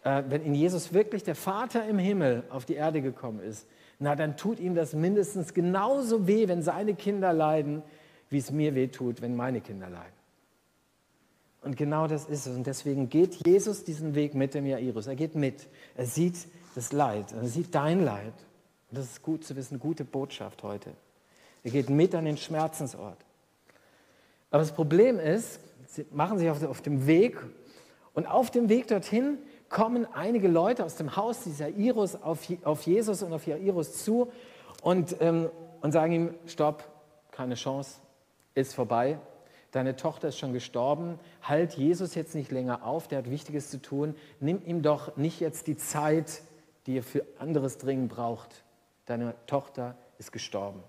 äh, 0.04 0.24
wenn 0.30 0.42
in 0.42 0.56
Jesus 0.56 0.94
wirklich 0.94 1.24
der 1.24 1.36
Vater 1.36 1.86
im 1.88 2.00
Himmel 2.00 2.44
auf 2.50 2.66
die 2.66 2.76
Erde 2.76 3.02
gekommen 3.02 3.42
ist, 3.42 3.68
na 4.00 4.16
dann 4.16 4.38
tut 4.38 4.60
ihm 4.60 4.76
das 4.76 4.94
mindestens 4.94 5.54
genauso 5.54 6.28
weh, 6.28 6.48
wenn 6.48 6.62
seine 6.62 6.94
Kinder 6.94 7.34
leiden, 7.34 7.82
wie 8.30 8.38
es 8.38 8.52
mir 8.52 8.76
weh 8.76 8.88
tut, 8.88 9.22
wenn 9.22 9.36
meine 9.36 9.62
Kinder 9.62 9.90
leiden. 9.90 10.18
Und 11.64 11.76
genau 11.76 12.08
das 12.08 12.26
ist 12.26 12.46
es. 12.46 12.56
Und 12.56 12.68
deswegen 12.68 13.10
geht 13.10 13.46
Jesus 13.46 13.84
diesen 13.84 14.16
Weg 14.16 14.36
mit 14.36 14.54
dem 14.54 14.66
Jairus. 14.66 15.08
Er 15.08 15.16
geht 15.16 15.36
mit. 15.36 15.68
Er 15.96 16.06
sieht 16.06 16.48
das 16.76 16.92
Leid. 16.94 17.34
Er 17.34 17.48
sieht 17.48 17.74
dein 17.74 18.06
Leid. 18.06 18.34
Und 18.90 19.00
das 19.00 19.06
ist 19.06 19.22
gut 19.24 19.44
zu 19.44 19.56
wissen, 19.56 19.80
gute 19.80 20.06
Botschaft 20.06 20.64
heute. 20.64 20.92
Er 21.64 21.72
geht 21.72 21.90
mit 21.90 22.16
an 22.16 22.26
den 22.26 22.38
Schmerzensort. 22.38 23.18
Aber 24.52 24.62
das 24.62 24.72
Problem 24.72 25.20
ist, 25.20 25.60
sie 25.88 26.06
machen 26.12 26.38
sich 26.38 26.50
auf 26.50 26.82
dem 26.82 27.08
Weg 27.08 27.38
und 28.14 28.28
auf 28.28 28.52
dem 28.52 28.70
Weg 28.70 28.88
dorthin 28.88 29.38
kommen 29.70 30.06
einige 30.14 30.48
Leute 30.48 30.84
aus 30.86 30.96
dem 30.96 31.16
Haus 31.16 31.42
dieser 31.44 31.68
Jairus 31.68 32.16
auf, 32.16 32.48
auf 32.64 32.84
Jesus 32.84 33.24
und 33.24 33.34
auf 33.34 33.48
Jairus 33.48 34.04
zu 34.04 34.32
und, 34.82 35.16
ähm, 35.20 35.50
und 35.82 35.92
sagen 35.92 36.14
ihm, 36.14 36.34
stopp, 36.46 36.84
keine 37.32 37.56
Chance, 37.56 38.00
ist 38.56 38.74
vorbei. 38.74 39.20
deine 39.72 39.96
Tochter 39.96 40.30
ist 40.30 40.40
schon 40.40 40.54
gestorben, 40.54 41.20
halt 41.42 41.74
Jesus 41.74 42.16
jetzt 42.16 42.34
nicht 42.34 42.52
länger 42.52 42.84
auf, 42.84 43.08
der 43.08 43.20
hat 43.20 43.30
Wichtiges 43.30 43.70
zu 43.70 43.82
tun, 43.82 44.16
nimm 44.40 44.64
ihm 44.66 44.82
doch 44.82 45.18
nicht 45.18 45.40
jetzt 45.40 45.68
die 45.68 45.78
Zeit, 45.78 46.42
die 46.88 46.98
er 46.98 47.04
für 47.04 47.24
anderes 47.38 47.78
dringend 47.78 48.10
braucht. 48.10 48.64
Deine 49.06 49.36
Tochter 49.46 49.96
ist 50.18 50.32
gestorben. 50.32 50.82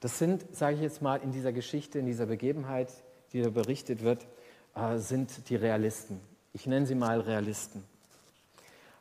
Das 0.00 0.18
sind, 0.18 0.44
sage 0.54 0.76
ich 0.76 0.82
jetzt 0.82 1.02
mal, 1.02 1.16
in 1.16 1.32
dieser 1.32 1.52
Geschichte, 1.52 1.98
in 1.98 2.06
dieser 2.06 2.26
Begebenheit, 2.26 2.92
die 3.32 3.42
da 3.42 3.50
berichtet 3.50 4.02
wird, 4.02 4.26
äh, 4.74 4.98
sind 4.98 5.48
die 5.48 5.56
Realisten. 5.56 6.20
Ich 6.58 6.66
nenne 6.66 6.86
sie 6.86 6.96
mal 6.96 7.20
Realisten. 7.20 7.84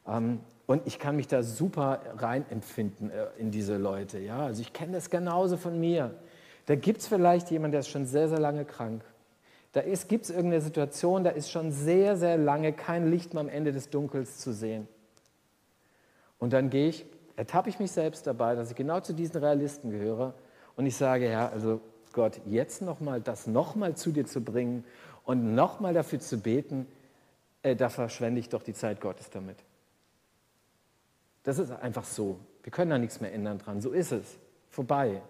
Ähm, 0.08 0.42
und 0.68 0.86
ich 0.86 1.00
kann 1.00 1.16
mich 1.16 1.28
da 1.28 1.42
super 1.42 2.02
reinempfinden 2.18 3.10
äh, 3.10 3.30
in 3.40 3.50
diese 3.50 3.78
Leute. 3.78 4.20
Ja? 4.20 4.46
Also 4.46 4.62
ich 4.62 4.74
kenne 4.74 4.94
das 4.94 5.10
genauso 5.10 5.58
von 5.58 5.80
mir. 5.80 6.14
Da 6.68 6.76
gibt 6.76 7.02
es 7.02 7.08
vielleicht 7.08 7.50
jemanden, 7.50 7.72
der 7.72 7.80
ist 7.80 7.90
schon 7.90 8.06
sehr, 8.06 8.30
sehr 8.30 8.38
lange 8.38 8.64
krank. 8.64 9.04
Da 9.72 9.82
gibt 9.82 10.26
es 10.26 10.30
irgendeine 10.30 10.62
Situation, 10.62 11.24
da 11.24 11.32
ist 11.32 11.50
schon 11.50 11.72
sehr, 11.72 12.16
sehr 12.16 12.38
lange 12.38 12.74
kein 12.74 13.10
Licht 13.10 13.34
mehr 13.34 13.42
am 13.42 13.50
Ende 13.50 13.72
des 13.72 13.90
Dunkels 13.90 14.38
zu 14.38 14.54
sehen. 14.54 14.88
Und 16.38 16.54
dann 16.54 16.70
gehe 16.70 16.90
ich, 16.90 17.08
ertappe 17.38 17.70
ich 17.70 17.80
mich 17.80 17.92
selbst 17.92 18.28
dabei, 18.28 18.54
dass 18.54 18.70
ich 18.70 18.76
genau 18.76 19.00
zu 19.00 19.14
diesen 19.14 19.38
Realisten 19.38 19.90
gehöre 19.90 20.36
und 20.76 20.86
ich 20.86 20.96
sage, 20.96 21.32
ja, 21.32 21.50
also 21.50 21.82
Gott, 22.14 22.40
jetzt 22.46 22.84
nochmal 22.84 23.20
das 23.20 23.48
nochmal 23.48 23.96
zu 23.96 24.12
dir 24.12 24.28
zu 24.28 24.42
bringen 24.42 24.84
und 25.26 25.56
nochmal 25.56 25.96
dafür 25.96 26.20
zu 26.20 26.38
beten, 26.38 26.86
äh, 27.68 27.76
da 27.76 27.90
verschwende 27.90 28.40
ich 28.40 28.50
doch 28.50 28.64
die 28.64 28.74
Zeit 28.74 29.02
Gottes 29.02 29.30
damit. 29.30 29.58
Das 31.44 31.60
ist 31.60 31.72
einfach 31.72 32.04
so. 32.04 32.40
Wir 32.64 32.72
können 32.72 32.92
da 32.92 32.98
nichts 32.98 33.22
mehr 33.22 33.34
ändern 33.34 33.60
dran. 33.60 33.82
So 33.82 33.92
ist 33.92 34.12
es. 34.12 34.38
Vorbei. 34.70 35.22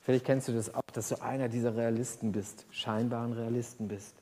Vielleicht 0.00 0.26
kennst 0.26 0.48
du 0.48 0.52
das 0.52 0.74
auch, 0.74 0.82
dass 0.92 1.08
du 1.08 1.22
einer 1.22 1.48
dieser 1.48 1.76
Realisten 1.76 2.32
bist, 2.32 2.66
scheinbaren 2.70 3.32
Realisten 3.32 3.88
bist. 3.88 4.14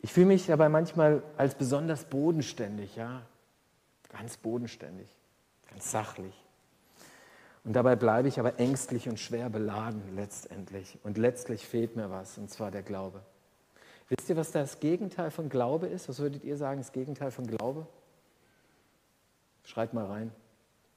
Ich 0.00 0.12
fühle 0.12 0.26
mich 0.26 0.46
dabei 0.46 0.68
manchmal 0.68 1.22
als 1.36 1.56
besonders 1.56 2.04
bodenständig, 2.04 2.96
ja, 2.96 3.22
ganz 4.08 4.36
bodenständig, 4.36 5.08
ganz 5.68 5.90
sachlich. 5.90 6.34
Und 7.64 7.74
dabei 7.74 7.96
bleibe 7.96 8.28
ich 8.28 8.38
aber 8.38 8.58
ängstlich 8.60 9.08
und 9.08 9.18
schwer 9.18 9.50
beladen 9.50 10.14
letztendlich. 10.14 10.98
Und 11.02 11.18
letztlich 11.18 11.66
fehlt 11.66 11.96
mir 11.96 12.08
was, 12.08 12.38
und 12.38 12.48
zwar 12.48 12.70
der 12.70 12.82
Glaube. 12.82 13.20
Wisst 14.08 14.30
ihr, 14.30 14.36
was 14.36 14.52
das 14.52 14.80
Gegenteil 14.80 15.30
von 15.30 15.48
Glaube 15.48 15.86
ist? 15.86 16.08
Was 16.08 16.18
würdet 16.18 16.44
ihr 16.44 16.56
sagen, 16.56 16.80
das 16.80 16.92
Gegenteil 16.92 17.30
von 17.30 17.46
Glaube? 17.46 17.86
Schreibt 19.64 19.92
mal 19.92 20.06
rein. 20.06 20.32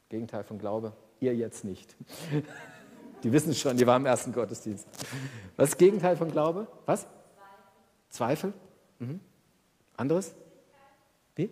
Gegenteil 0.10 0.44
von 0.44 0.58
Glaube. 0.58 0.94
Ihr 1.20 1.36
jetzt 1.36 1.66
nicht. 1.66 1.96
Die 3.24 3.32
wissen 3.32 3.54
schon, 3.54 3.78
die 3.78 3.86
waren 3.86 4.02
im 4.02 4.08
ersten 4.08 4.34
Gottesdienst. 4.34 4.88
Was 5.56 5.66
ist 5.66 5.74
das 5.74 5.78
Gegenteil 5.78 6.18
von 6.18 6.32
Glaube? 6.32 6.66
Was? 6.88 7.06
Zweifel. 8.10 8.52
Mhm. 8.98 9.20
Anderes? 9.96 10.34
Wie? 11.36 11.52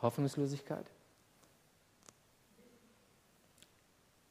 Hoffnungslosigkeit. 0.00 0.86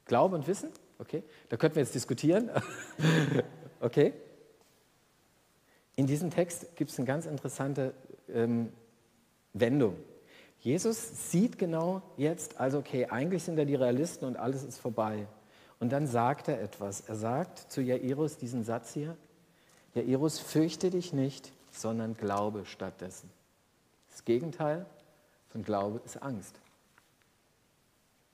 Glaube 0.05 0.35
und 0.35 0.47
Wissen? 0.47 0.71
Okay. 0.97 1.23
Da 1.49 1.57
könnten 1.57 1.75
wir 1.75 1.83
jetzt 1.83 1.93
diskutieren. 1.93 2.49
okay. 3.79 4.13
In 6.01 6.07
diesem 6.07 6.31
Text 6.31 6.75
gibt 6.77 6.89
es 6.89 6.97
eine 6.97 7.05
ganz 7.05 7.27
interessante 7.27 7.93
ähm, 8.27 8.73
Wendung. 9.53 9.95
Jesus 10.59 11.29
sieht 11.29 11.59
genau 11.59 12.01
jetzt, 12.17 12.59
also 12.59 12.79
okay, 12.79 13.05
eigentlich 13.05 13.43
sind 13.43 13.55
da 13.55 13.65
die 13.65 13.75
Realisten 13.75 14.25
und 14.25 14.35
alles 14.35 14.63
ist 14.63 14.79
vorbei. 14.79 15.27
Und 15.79 15.91
dann 15.91 16.07
sagt 16.07 16.47
er 16.47 16.59
etwas. 16.59 17.01
Er 17.01 17.13
sagt 17.13 17.71
zu 17.71 17.83
Jairus 17.83 18.37
diesen 18.37 18.63
Satz 18.63 18.95
hier, 18.95 19.15
Jairus, 19.93 20.39
fürchte 20.39 20.89
dich 20.89 21.13
nicht, 21.13 21.53
sondern 21.69 22.15
glaube 22.15 22.65
stattdessen. 22.65 23.29
Das 24.09 24.25
Gegenteil 24.25 24.87
von 25.49 25.61
Glaube 25.61 26.01
ist 26.03 26.17
Angst. 26.23 26.59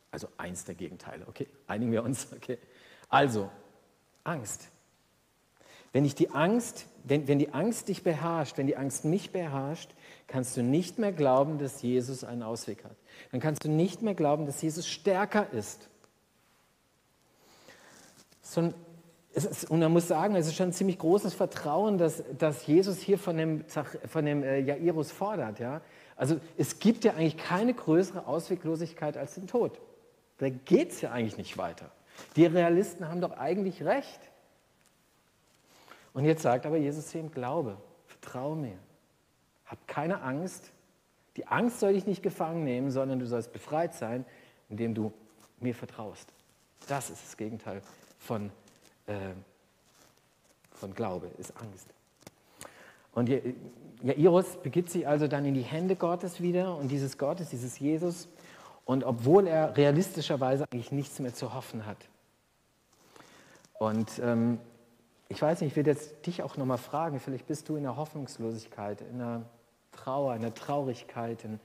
Also 0.10 0.30
eins 0.38 0.64
der 0.64 0.76
Gegenteile, 0.76 1.28
okay? 1.28 1.50
Einigen 1.68 1.92
wir 1.92 2.04
uns, 2.06 2.32
okay? 2.34 2.60
Also, 3.10 3.52
Angst. 4.24 4.70
Wenn, 5.92 6.06
ich 6.06 6.16
die 6.16 6.30
Angst, 6.30 6.88
wenn, 7.10 7.28
wenn 7.28 7.40
die 7.40 7.54
Angst 7.54 7.88
dich 7.88 8.04
beherrscht, 8.04 8.58
wenn 8.58 8.68
die 8.68 8.78
Angst 8.78 9.06
mich 9.06 9.32
beherrscht, 9.32 9.92
kannst 10.28 10.58
du 10.58 10.62
nicht 10.62 11.00
mehr 11.00 11.12
glauben, 11.12 11.58
dass 11.58 11.82
Jesus 11.82 12.24
einen 12.24 12.44
Ausweg 12.44 12.84
hat. 12.84 12.96
Dann 13.32 13.40
kannst 13.40 13.64
du 13.64 13.70
nicht 13.70 14.02
mehr 14.02 14.16
glauben, 14.16 14.46
dass 14.46 14.62
Jesus 14.62 14.88
stärker 14.88 15.52
ist. 15.54 15.90
So 18.42 18.74
ist, 19.34 19.70
und 19.70 19.80
man 19.80 19.92
muss 19.92 20.08
sagen, 20.08 20.36
es 20.36 20.48
ist 20.48 20.56
schon 20.56 20.70
ein 20.70 20.74
ziemlich 20.74 21.00
großes 21.00 21.34
Vertrauen, 21.34 21.98
dass, 21.98 22.24
dass 22.38 22.66
Jesus 22.66 23.00
hier 23.00 23.20
von 23.20 23.38
dem, 23.38 23.66
von 23.68 24.26
dem 24.26 24.44
äh, 24.44 24.60
Jairus 24.60 25.12
fordert. 25.12 25.60
Ja? 25.60 25.82
Also 26.16 26.40
es 26.58 26.80
gibt 26.80 27.04
ja 27.04 27.14
eigentlich 27.14 27.38
keine 27.38 27.74
größere 27.74 28.26
Ausweglosigkeit 28.26 29.18
als 29.18 29.36
den 29.36 29.48
Tod. 29.48 29.80
Da 30.40 30.50
geht 30.50 30.92
es 30.92 31.02
ja 31.02 31.12
eigentlich 31.12 31.38
nicht 31.38 31.58
weiter. 31.58 31.92
Die 32.36 32.46
Realisten 32.46 33.08
haben 33.08 33.22
doch 33.22 33.38
eigentlich 33.38 33.84
recht. 33.84 34.20
Und 36.18 36.26
jetzt 36.26 36.42
sagt 36.42 36.66
aber 36.66 36.78
Jesus 36.78 37.10
zu 37.10 37.20
ihm, 37.20 37.30
glaube, 37.30 37.78
vertraue 38.08 38.56
mir. 38.56 38.80
Hab 39.68 39.88
keine 39.88 40.24
Angst. 40.24 40.72
Die 41.36 41.46
Angst 41.46 41.80
soll 41.80 41.94
dich 41.94 42.08
nicht 42.08 42.24
gefangen 42.24 42.64
nehmen, 42.64 42.90
sondern 42.90 43.20
du 43.20 43.28
sollst 43.28 43.54
befreit 43.54 43.94
sein, 43.94 44.26
indem 44.68 44.96
du 44.96 45.14
mir 45.60 45.76
vertraust. 45.76 46.34
Das 46.88 47.12
ist 47.12 47.24
das 47.24 47.38
Gegenteil 47.38 47.84
von, 48.18 48.50
äh, 49.06 49.14
von 50.72 50.92
Glaube, 50.96 51.30
ist 51.38 51.54
Angst. 51.62 51.88
Und 53.14 53.30
Jairus 54.02 54.58
begibt 54.64 54.90
sich 54.90 55.08
also 55.08 55.28
dann 55.28 55.46
in 55.46 55.54
die 55.54 55.62
Hände 55.62 55.96
Gottes 55.96 56.42
wieder 56.42 56.78
und 56.78 56.88
dieses 56.88 57.20
Gottes, 57.20 57.50
dieses 57.50 57.78
Jesus, 57.78 58.28
und 58.86 59.04
obwohl 59.04 59.46
er 59.46 59.78
realistischerweise 59.78 60.66
eigentlich 60.72 60.92
nichts 60.92 61.20
mehr 61.20 61.36
zu 61.36 61.54
hoffen 61.54 61.86
hat. 61.86 62.10
Und 63.78 64.18
ähm, 64.18 64.58
ich 65.30 65.42
weiß 65.42 65.62
nicht, 65.62 65.72
ich 65.72 65.76
will 65.76 65.86
jetzt 65.86 66.26
dich 66.26 66.42
auch 66.44 66.58
nochmal 66.58 66.78
fragen, 66.78 67.20
vielleicht 67.20 67.48
bist 67.48 67.68
du 67.70 67.76
in 67.76 67.84
der 67.84 67.98
Hoffnungslosigkeit, 67.98 69.02
in 69.02 69.20
der 69.20 69.46
Trauer, 69.92 70.36
in 70.36 70.42
der 70.42 70.54
Traurigkeit, 70.54 71.44
in 71.44 71.60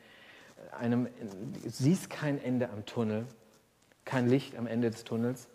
einem, 0.72 1.06
in, 1.06 1.70
siehst 1.70 2.10
kein 2.10 2.42
Ende 2.42 2.70
am 2.70 2.84
Tunnel, 2.86 3.26
kein 4.04 4.28
Licht 4.28 4.56
am 4.56 4.66
Ende 4.66 4.90
des 4.90 5.04
Tunnels, 5.04 5.48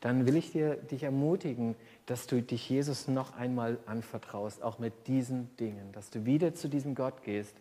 dann 0.00 0.26
will 0.26 0.36
ich 0.36 0.52
dir, 0.52 0.76
dich 0.76 1.04
ermutigen, 1.04 1.76
dass 2.06 2.26
du 2.26 2.42
dich 2.42 2.68
Jesus 2.68 3.08
noch 3.08 3.36
einmal 3.36 3.78
anvertraust, 3.86 4.62
auch 4.62 4.78
mit 4.78 5.06
diesen 5.06 5.56
Dingen, 5.56 5.92
dass 5.92 6.10
du 6.10 6.24
wieder 6.24 6.54
zu 6.54 6.68
diesem 6.68 6.94
Gott 6.94 7.22
gehst, 7.22 7.56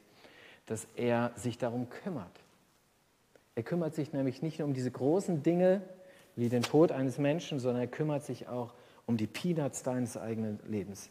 dass 0.66 0.88
er 0.96 1.32
sich 1.36 1.58
darum 1.58 1.90
kümmert. 1.90 2.40
Er 3.54 3.64
kümmert 3.64 3.96
sich 3.96 4.14
nämlich 4.14 4.42
nicht 4.42 4.60
nur 4.60 4.68
um 4.68 4.74
diese 4.74 4.92
großen 4.92 5.44
Dinge 5.44 5.82
wie 6.36 6.50
den 6.50 6.64
Tod 6.64 6.92
eines 6.92 7.18
Menschen, 7.18 7.60
sondern 7.60 7.84
er 7.84 7.88
kümmert 7.88 8.26
sich 8.26 8.48
auch 8.48 8.72
um 8.72 8.85
die 9.08 9.28
Peanuts 9.28 9.84
deines 9.84 10.18
eigenen 10.18 10.60
Lebens. 10.68 11.10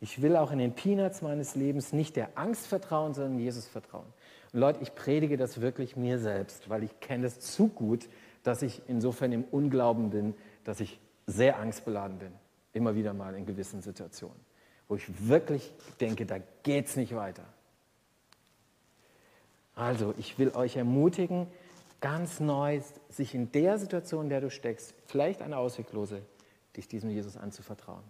Ich 0.00 0.20
will 0.20 0.36
auch 0.36 0.50
in 0.50 0.58
den 0.58 0.74
Peanuts 0.74 1.22
meines 1.22 1.54
Lebens 1.54 1.92
nicht 1.92 2.16
der 2.16 2.36
Angst 2.36 2.66
vertrauen, 2.66 3.14
sondern 3.14 3.38
Jesus 3.38 3.66
vertrauen. 3.66 4.06
Und 4.52 4.60
Leute, 4.60 4.80
ich 4.82 4.94
predige 4.94 5.36
das 5.36 5.60
wirklich 5.60 5.96
mir 5.96 6.18
selbst, 6.18 6.68
weil 6.68 6.82
ich 6.82 7.00
kenne 7.00 7.26
es 7.26 7.40
zu 7.40 7.68
gut, 7.68 8.08
dass 8.42 8.62
ich 8.62 8.82
insofern 8.86 9.32
im 9.32 9.44
Unglauben 9.44 10.10
bin, 10.10 10.34
dass 10.64 10.80
ich 10.80 11.00
sehr 11.26 11.58
angstbeladen 11.58 12.18
bin. 12.18 12.32
Immer 12.72 12.94
wieder 12.94 13.14
mal 13.14 13.34
in 13.34 13.46
gewissen 13.46 13.80
Situationen, 13.80 14.38
wo 14.88 14.96
ich 14.96 15.28
wirklich 15.28 15.72
denke, 16.00 16.26
da 16.26 16.36
geht 16.62 16.86
es 16.86 16.96
nicht 16.96 17.14
weiter. 17.14 17.44
Also, 19.74 20.14
ich 20.18 20.38
will 20.38 20.50
euch 20.54 20.76
ermutigen, 20.76 21.46
ganz 22.00 22.38
neu 22.38 22.80
sich 23.08 23.34
in 23.34 23.50
der 23.52 23.78
Situation, 23.78 24.24
in 24.24 24.28
der 24.28 24.40
du 24.40 24.50
steckst, 24.50 24.94
vielleicht 25.06 25.40
eine 25.40 25.56
ausweglose, 25.56 26.22
dich 26.76 26.88
diesem 26.88 27.10
Jesus 27.10 27.36
anzuvertrauen. 27.36 28.04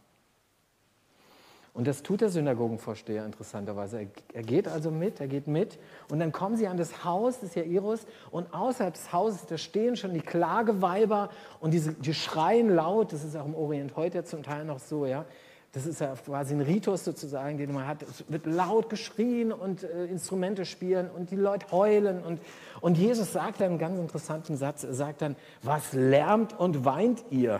Und 1.74 1.88
das 1.88 2.04
tut 2.04 2.20
der 2.20 2.28
Synagogenvorsteher 2.28 3.26
interessanterweise. 3.26 4.06
Er 4.32 4.42
geht 4.44 4.68
also 4.68 4.92
mit, 4.92 5.18
er 5.18 5.26
geht 5.26 5.48
mit. 5.48 5.76
Und 6.08 6.20
dann 6.20 6.30
kommen 6.30 6.56
sie 6.56 6.68
an 6.68 6.76
das 6.76 7.04
Haus 7.04 7.40
des 7.40 7.56
Jairus 7.56 8.06
und 8.30 8.54
außerhalb 8.54 8.94
des 8.94 9.12
Hauses, 9.12 9.46
da 9.46 9.58
stehen 9.58 9.96
schon 9.96 10.14
die 10.14 10.20
Klageweiber 10.20 11.30
und 11.58 11.72
diese, 11.72 11.92
die 11.92 12.14
schreien 12.14 12.72
laut. 12.72 13.12
Das 13.12 13.24
ist 13.24 13.36
auch 13.36 13.44
im 13.44 13.56
Orient 13.56 13.96
heute 13.96 14.22
zum 14.22 14.44
Teil 14.44 14.64
noch 14.64 14.78
so, 14.78 15.04
ja. 15.04 15.24
Das 15.72 15.86
ist 15.86 16.00
ja 16.00 16.14
quasi 16.14 16.54
ein 16.54 16.60
Ritus 16.60 17.04
sozusagen, 17.04 17.58
den 17.58 17.72
man 17.72 17.88
hat. 17.88 18.04
Es 18.04 18.24
wird 18.28 18.46
laut 18.46 18.88
geschrien 18.88 19.52
und 19.52 19.82
äh, 19.82 20.04
Instrumente 20.04 20.66
spielen 20.66 21.10
und 21.10 21.32
die 21.32 21.36
Leute 21.36 21.72
heulen. 21.72 22.22
Und, 22.22 22.40
und 22.80 22.96
Jesus 22.96 23.32
sagt 23.32 23.60
dann 23.60 23.70
einen 23.70 23.78
ganz 23.80 23.98
interessanten 23.98 24.56
Satz. 24.56 24.84
Er 24.84 24.94
sagt 24.94 25.22
dann, 25.22 25.34
was 25.62 25.92
lärmt 25.92 26.56
und 26.56 26.84
weint 26.84 27.24
ihr? 27.30 27.58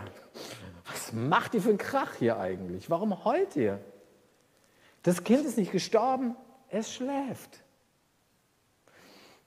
Was 0.95 1.11
macht 1.11 1.53
ihr 1.53 1.61
für 1.61 1.69
einen 1.69 1.77
Krach 1.77 2.15
hier 2.15 2.39
eigentlich? 2.39 2.89
Warum 2.89 3.25
heult 3.25 3.57
ihr? 3.57 3.81
Das 5.03 5.25
Kind 5.25 5.45
ist 5.45 5.57
nicht 5.57 5.73
gestorben, 5.73 6.37
es 6.69 6.93
schläft. 6.93 7.63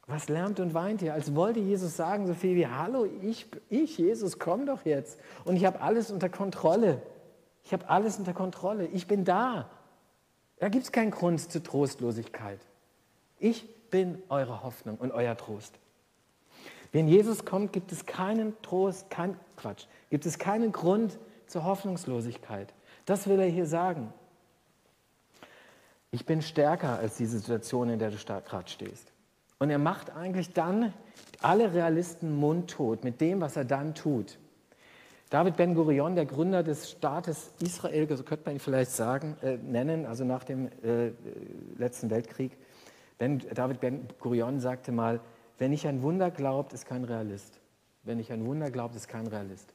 Was 0.06 0.28
lärmt 0.28 0.60
und 0.60 0.74
weint 0.74 1.00
ihr? 1.00 1.14
Als 1.14 1.34
wollte 1.34 1.60
Jesus 1.60 1.96
sagen 1.96 2.26
so 2.26 2.34
viel 2.34 2.54
wie, 2.54 2.66
hallo, 2.66 3.06
ich, 3.22 3.46
ich 3.70 3.96
Jesus, 3.96 4.38
komm 4.38 4.66
doch 4.66 4.84
jetzt. 4.84 5.18
Und 5.46 5.56
ich 5.56 5.64
habe 5.64 5.80
alles 5.80 6.10
unter 6.10 6.28
Kontrolle. 6.28 7.00
Ich 7.64 7.72
habe 7.72 7.88
alles 7.88 8.18
unter 8.18 8.34
Kontrolle. 8.34 8.86
Ich 8.86 9.06
bin 9.06 9.24
da. 9.24 9.70
Da 10.58 10.68
gibt 10.68 10.84
es 10.84 10.92
keinen 10.92 11.12
Grund 11.12 11.50
zur 11.50 11.62
Trostlosigkeit. 11.62 12.60
Ich 13.38 13.66
bin 13.88 14.22
eure 14.28 14.62
Hoffnung 14.62 14.98
und 14.98 15.12
euer 15.12 15.34
Trost. 15.34 15.78
Wenn 16.92 17.08
Jesus 17.08 17.46
kommt, 17.46 17.72
gibt 17.72 17.90
es 17.90 18.04
keinen 18.04 18.60
Trost, 18.60 19.08
kein 19.08 19.38
Quatsch, 19.56 19.86
gibt 20.10 20.26
es 20.26 20.38
keinen 20.38 20.72
Grund 20.72 21.18
zur 21.48 21.64
Hoffnungslosigkeit. 21.64 22.72
Das 23.06 23.26
will 23.26 23.40
er 23.40 23.46
hier 23.46 23.66
sagen. 23.66 24.12
Ich 26.10 26.24
bin 26.24 26.40
stärker 26.40 26.98
als 26.98 27.16
diese 27.16 27.38
Situation, 27.38 27.90
in 27.90 27.98
der 27.98 28.10
du 28.10 28.16
gerade 28.16 28.68
stehst. 28.68 29.12
Und 29.58 29.70
er 29.70 29.78
macht 29.78 30.14
eigentlich 30.14 30.52
dann 30.52 30.94
alle 31.40 31.74
Realisten 31.74 32.34
mundtot 32.34 33.04
mit 33.04 33.20
dem, 33.20 33.40
was 33.40 33.56
er 33.56 33.64
dann 33.64 33.94
tut. 33.94 34.38
David 35.30 35.56
Ben 35.56 35.74
Gurion, 35.74 36.14
der 36.14 36.24
Gründer 36.24 36.62
des 36.62 36.90
Staates 36.90 37.50
Israel, 37.60 38.08
so 38.16 38.22
könnte 38.22 38.46
man 38.46 38.56
ihn 38.56 38.60
vielleicht 38.60 38.92
sagen, 38.92 39.36
äh, 39.42 39.58
nennen, 39.58 40.06
also 40.06 40.24
nach 40.24 40.42
dem 40.44 40.68
äh, 40.82 41.12
letzten 41.76 42.08
Weltkrieg. 42.08 42.56
Ben, 43.18 43.42
David 43.54 43.80
Ben 43.80 44.08
Gurion 44.20 44.58
sagte 44.58 44.90
mal, 44.90 45.20
wenn 45.58 45.72
ich 45.72 45.86
ein 45.86 46.02
Wunder 46.02 46.30
glaubt, 46.30 46.72
ist 46.72 46.86
kein 46.86 47.04
Realist. 47.04 47.60
Wenn 48.04 48.18
ich 48.18 48.32
ein 48.32 48.46
Wunder 48.46 48.70
glaubt, 48.70 48.96
ist 48.96 49.08
kein 49.08 49.26
Realist. 49.26 49.74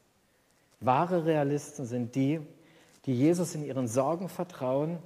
Wahre 0.85 1.25
Realisten 1.25 1.85
sind 1.85 2.15
die, 2.15 2.39
die 3.05 3.13
Jesus 3.13 3.55
in 3.55 3.65
ihren 3.65 3.87
Sorgen 3.87 4.29
vertrauen, 4.29 4.99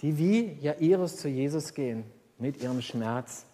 die 0.00 0.18
wie 0.18 0.52
Jairus 0.60 1.16
zu 1.16 1.28
Jesus 1.28 1.74
gehen 1.74 2.04
mit 2.38 2.62
ihrem 2.62 2.80
Schmerz 2.82 3.46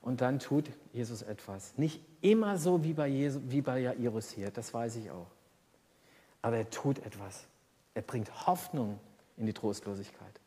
und 0.00 0.20
dann 0.20 0.38
tut 0.38 0.70
Jesus 0.92 1.22
etwas. 1.22 1.76
Nicht 1.78 2.00
immer 2.20 2.58
so 2.58 2.84
wie 2.84 2.92
bei, 2.92 3.08
Jesus, 3.08 3.42
wie 3.46 3.62
bei 3.62 3.80
Jairus 3.80 4.30
hier, 4.30 4.50
das 4.50 4.72
weiß 4.72 4.96
ich 4.96 5.10
auch. 5.10 5.26
Aber 6.42 6.58
er 6.58 6.68
tut 6.68 6.98
etwas. 6.98 7.46
Er 7.94 8.02
bringt 8.02 8.46
Hoffnung 8.46 9.00
in 9.36 9.46
die 9.46 9.54
Trostlosigkeit. 9.54 10.40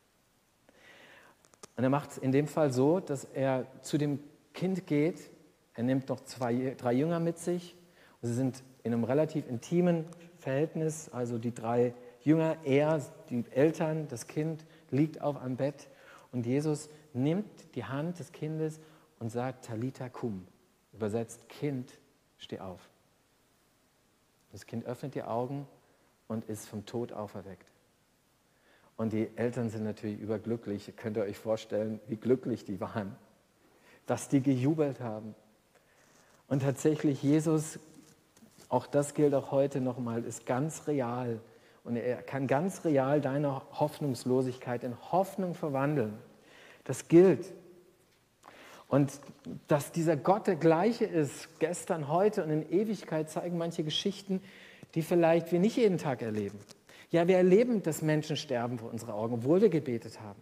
Und 1.75 1.83
er 1.83 1.89
macht 1.89 2.11
es 2.11 2.17
in 2.17 2.31
dem 2.31 2.47
Fall 2.47 2.71
so, 2.71 2.99
dass 2.99 3.23
er 3.23 3.65
zu 3.81 3.97
dem 3.97 4.19
Kind 4.53 4.87
geht. 4.87 5.29
Er 5.73 5.83
nimmt 5.83 6.09
noch 6.09 6.19
zwei, 6.21 6.75
drei 6.77 6.93
Jünger 6.93 7.19
mit 7.19 7.39
sich. 7.39 7.75
Und 8.21 8.29
sie 8.29 8.35
sind 8.35 8.63
in 8.83 8.93
einem 8.93 9.03
relativ 9.03 9.47
intimen 9.47 10.05
Verhältnis. 10.39 11.09
Also 11.09 11.37
die 11.37 11.53
drei 11.53 11.93
Jünger, 12.21 12.57
er, 12.63 13.01
die 13.29 13.43
Eltern, 13.51 14.07
das 14.07 14.27
Kind 14.27 14.65
liegt 14.91 15.21
auf 15.21 15.37
einem 15.37 15.57
Bett. 15.57 15.87
Und 16.31 16.45
Jesus 16.45 16.89
nimmt 17.13 17.75
die 17.75 17.85
Hand 17.85 18.19
des 18.19 18.31
Kindes 18.31 18.79
und 19.19 19.29
sagt 19.29 19.65
Talita 19.65 20.09
kum, 20.09 20.45
übersetzt 20.93 21.47
Kind, 21.49 21.91
steh 22.37 22.59
auf. 22.59 22.79
Das 24.51 24.65
Kind 24.65 24.85
öffnet 24.85 25.15
die 25.15 25.23
Augen 25.23 25.67
und 26.27 26.45
ist 26.45 26.67
vom 26.67 26.85
Tod 26.85 27.11
auferweckt. 27.11 27.65
Und 28.97 29.13
die 29.13 29.29
Eltern 29.35 29.69
sind 29.69 29.83
natürlich 29.83 30.19
überglücklich. 30.19 30.93
Könnt 30.95 31.17
ihr 31.17 31.23
euch 31.23 31.37
vorstellen, 31.37 31.99
wie 32.07 32.17
glücklich 32.17 32.65
die 32.65 32.81
waren, 32.81 33.15
dass 34.07 34.27
die 34.27 34.41
gejubelt 34.41 34.99
haben. 34.99 35.35
Und 36.47 36.61
tatsächlich, 36.63 37.21
Jesus, 37.21 37.79
auch 38.69 38.87
das 38.87 39.13
gilt 39.13 39.33
auch 39.33 39.51
heute 39.51 39.81
nochmal, 39.81 40.23
ist 40.23 40.45
ganz 40.45 40.87
real. 40.87 41.39
Und 41.83 41.95
er 41.95 42.21
kann 42.21 42.47
ganz 42.47 42.83
real 42.83 43.21
deine 43.21 43.61
Hoffnungslosigkeit 43.71 44.83
in 44.83 44.95
Hoffnung 45.11 45.55
verwandeln. 45.55 46.17
Das 46.83 47.07
gilt. 47.07 47.53
Und 48.89 49.19
dass 49.67 49.91
dieser 49.91 50.15
Gott 50.17 50.47
der 50.47 50.55
gleiche 50.55 51.05
ist, 51.05 51.59
gestern, 51.59 52.07
heute 52.09 52.43
und 52.43 52.49
in 52.49 52.69
Ewigkeit, 52.69 53.29
zeigen 53.29 53.57
manche 53.57 53.83
Geschichten, 53.83 54.41
die 54.95 55.01
vielleicht 55.01 55.51
wir 55.51 55.59
nicht 55.59 55.77
jeden 55.77 55.97
Tag 55.97 56.21
erleben. 56.21 56.59
Ja, 57.09 57.27
wir 57.27 57.37
erleben, 57.37 57.83
dass 57.83 58.01
Menschen 58.01 58.35
sterben 58.35 58.79
vor 58.79 58.89
unseren 58.91 59.11
Augen, 59.11 59.35
obwohl 59.35 59.61
wir 59.61 59.69
gebetet 59.69 60.19
haben. 60.21 60.39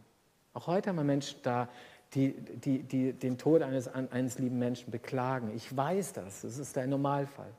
Auch 0.53 0.67
heute 0.67 0.89
haben 0.89 0.95
wir 0.95 1.03
Menschen 1.03 1.39
da, 1.43 1.69
die, 2.13 2.33
die, 2.33 2.81
die 2.83 3.13
den 3.13 3.37
Tod 3.37 3.61
eines, 3.61 3.87
eines 3.87 4.39
lieben 4.39 4.57
Menschen 4.57 4.89
beklagen. 4.89 5.51
Ich 5.55 5.75
weiß 5.75 6.13
das, 6.13 6.41
das 6.41 6.57
ist 6.57 6.75
der 6.75 6.87
Normalfall. 6.87 7.51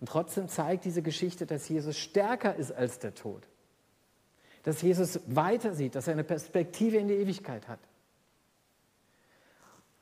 Und 0.00 0.08
trotzdem 0.08 0.48
zeigt 0.48 0.84
diese 0.84 1.02
Geschichte, 1.02 1.46
dass 1.46 1.68
Jesus 1.68 1.96
stärker 1.96 2.54
ist 2.54 2.72
als 2.72 2.98
der 2.98 3.14
Tod. 3.14 3.48
Dass 4.62 4.82
Jesus 4.82 5.20
weiter 5.26 5.74
sieht, 5.74 5.94
dass 5.94 6.06
er 6.06 6.12
eine 6.12 6.24
Perspektive 6.24 6.96
in 6.98 7.08
die 7.08 7.14
Ewigkeit 7.14 7.68
hat. 7.68 7.78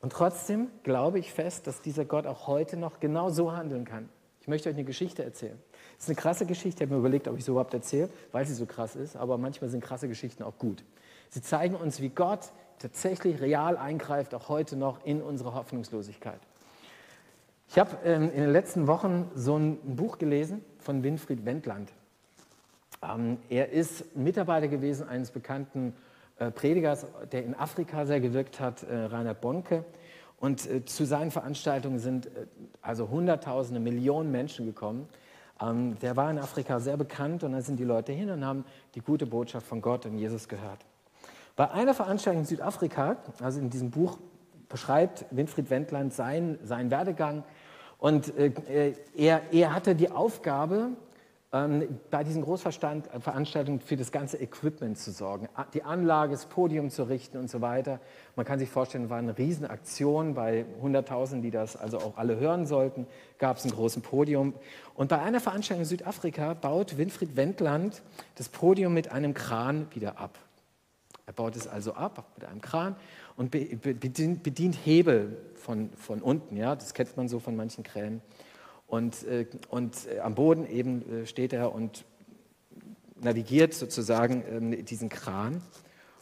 Und 0.01 0.11
trotzdem 0.11 0.69
glaube 0.83 1.19
ich 1.19 1.31
fest, 1.31 1.67
dass 1.67 1.81
dieser 1.81 2.05
Gott 2.05 2.27
auch 2.27 2.47
heute 2.47 2.77
noch 2.77 2.99
genau 2.99 3.29
so 3.29 3.53
handeln 3.53 3.85
kann. 3.85 4.09
Ich 4.41 4.47
möchte 4.47 4.69
euch 4.69 4.75
eine 4.75 4.83
Geschichte 4.83 5.23
erzählen. 5.23 5.57
Das 5.95 6.03
ist 6.03 6.09
eine 6.09 6.17
krasse 6.17 6.45
Geschichte. 6.45 6.83
Ich 6.83 6.87
habe 6.87 6.93
mir 6.93 6.99
überlegt, 6.99 7.27
ob 7.27 7.37
ich 7.37 7.45
sie 7.45 7.51
überhaupt 7.51 7.73
erzähle, 7.73 8.09
weil 8.31 8.45
sie 8.45 8.53
so 8.53 8.67
krass 8.67 8.95
ist. 8.95 9.15
Aber 9.15 9.39
manchmal 9.39 9.71
sind 9.71 9.83
krasse 9.83 10.07
Geschichten 10.07 10.43
auch 10.43 10.59
gut. 10.59 10.83
Sie 11.29 11.41
zeigen 11.41 11.75
uns, 11.75 12.01
wie 12.01 12.09
Gott 12.09 12.51
tatsächlich 12.77 13.41
real 13.41 13.77
eingreift, 13.77 14.35
auch 14.35 14.49
heute 14.49 14.75
noch 14.75 15.03
in 15.05 15.23
unsere 15.23 15.55
Hoffnungslosigkeit. 15.55 16.39
Ich 17.69 17.79
habe 17.79 17.97
ähm, 18.05 18.31
in 18.31 18.41
den 18.41 18.51
letzten 18.51 18.87
Wochen 18.87 19.29
so 19.35 19.57
ein 19.57 19.77
Buch 19.95 20.17
gelesen 20.17 20.63
von 20.79 21.03
Winfried 21.03 21.45
Wendland. 21.45 21.91
Ähm, 23.03 23.37
er 23.49 23.71
ist 23.71 24.15
Mitarbeiter 24.15 24.67
gewesen 24.67 25.07
eines 25.07 25.31
bekannten 25.31 25.93
äh, 26.37 26.51
Predigers, 26.51 27.05
der 27.31 27.43
in 27.43 27.55
Afrika 27.55 28.05
sehr 28.05 28.19
gewirkt 28.19 28.59
hat, 28.59 28.83
äh, 28.83 28.95
Rainer 28.95 29.33
Bonke. 29.33 29.83
Und 30.39 30.69
äh, 30.69 30.85
zu 30.85 31.05
seinen 31.05 31.31
Veranstaltungen 31.31 31.99
sind 31.99 32.29
also 32.81 33.09
Hunderttausende, 33.09 33.79
Millionen 33.79 34.31
Menschen 34.31 34.65
gekommen. 34.65 35.07
Ähm, 35.61 35.97
der 35.99 36.15
war 36.15 36.29
in 36.29 36.39
Afrika 36.39 36.79
sehr 36.79 36.97
bekannt 36.97 37.43
und 37.43 37.53
dann 37.53 37.61
sind 37.61 37.79
die 37.79 37.85
Leute 37.85 38.11
hin 38.11 38.29
und 38.29 38.45
haben 38.45 38.65
die 38.93 39.01
gute 39.01 39.25
Botschaft 39.25 39.65
von 39.65 39.81
Gott 39.81 40.05
und 40.05 40.17
Jesus 40.17 40.47
gehört. 40.47 40.85
Bei 41.55 41.71
einer 41.71 41.93
Veranstaltung 41.93 42.41
in 42.41 42.45
Südafrika, 42.45 43.17
also 43.41 43.59
in 43.59 43.69
diesem 43.69 43.89
Buch, 43.89 44.17
beschreibt 44.69 45.25
Winfried 45.31 45.69
Wendland 45.69 46.13
seinen, 46.13 46.59
seinen 46.65 46.91
Werdegang. 46.91 47.43
Und 47.97 48.33
er, 49.15 49.41
er 49.51 49.73
hatte 49.73 49.95
die 49.95 50.11
Aufgabe, 50.11 50.91
ähm, 51.55 51.99
bei 52.11 52.25
diesen 52.25 52.41
Großveranstaltungen 52.41 53.79
für 53.79 53.95
das 53.95 54.11
ganze 54.11 54.37
Equipment 54.37 54.97
zu 54.97 55.11
sorgen, 55.11 55.47
die 55.73 55.83
Anlage, 55.83 56.33
das 56.33 56.47
Podium 56.47 56.89
zu 56.89 57.03
richten 57.03 57.37
und 57.37 57.49
so 57.49 57.61
weiter. 57.61 58.01
Man 58.35 58.45
kann 58.45 58.59
sich 58.59 58.69
vorstellen, 58.69 59.09
war 59.09 59.19
eine 59.19 59.37
Riesenaktion 59.37 60.33
bei 60.33 60.65
100.000, 60.83 61.39
die 61.39 61.51
das 61.51 61.77
also 61.77 61.99
auch 61.99 62.17
alle 62.17 62.37
hören 62.37 62.65
sollten, 62.65 63.07
gab 63.37 63.55
es 63.55 63.63
ein 63.63 63.71
großes 63.71 64.03
Podium. 64.03 64.53
Und 64.95 65.07
bei 65.07 65.21
einer 65.21 65.39
Veranstaltung 65.39 65.83
in 65.83 65.87
Südafrika 65.87 66.55
baut 66.55 66.97
Winfried 66.97 67.37
Wendland 67.37 68.01
das 68.35 68.49
Podium 68.49 68.93
mit 68.93 69.13
einem 69.13 69.33
Kran 69.33 69.87
wieder 69.93 70.19
ab. 70.19 70.37
Er 71.25 71.33
baut 71.33 71.55
es 71.55 71.67
also 71.67 71.93
ab 71.93 72.25
mit 72.35 72.45
einem 72.45 72.59
Kran 72.59 72.97
und 73.37 73.51
bedient, 73.51 74.43
bedient 74.43 74.75
Hebel 74.75 75.37
von, 75.55 75.89
von 75.97 76.21
unten. 76.21 76.55
Ja? 76.55 76.75
Das 76.75 76.93
kennt 76.93 77.17
man 77.17 77.27
so 77.27 77.39
von 77.39 77.55
manchen 77.55 77.83
Kränen. 77.83 78.21
Und, 78.87 79.23
äh, 79.23 79.47
und 79.69 80.07
äh, 80.07 80.19
am 80.19 80.35
Boden 80.35 80.69
eben 80.69 81.23
äh, 81.23 81.25
steht 81.25 81.53
er 81.53 81.73
und 81.73 82.05
navigiert 83.15 83.73
sozusagen 83.73 84.43
ähm, 84.47 84.85
diesen 84.85 85.09
Kran. 85.09 85.61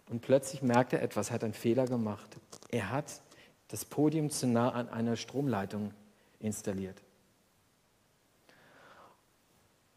Und 0.09 0.21
plötzlich 0.21 0.61
merkt 0.61 0.93
er 0.93 1.01
etwas, 1.01 1.31
hat 1.31 1.43
einen 1.43 1.53
Fehler 1.53 1.85
gemacht. 1.85 2.37
Er 2.69 2.91
hat 2.91 3.21
das 3.67 3.85
Podium 3.85 4.29
zu 4.29 4.47
nah 4.47 4.69
an 4.69 4.89
einer 4.89 5.15
Stromleitung 5.15 5.91
installiert. 6.39 7.01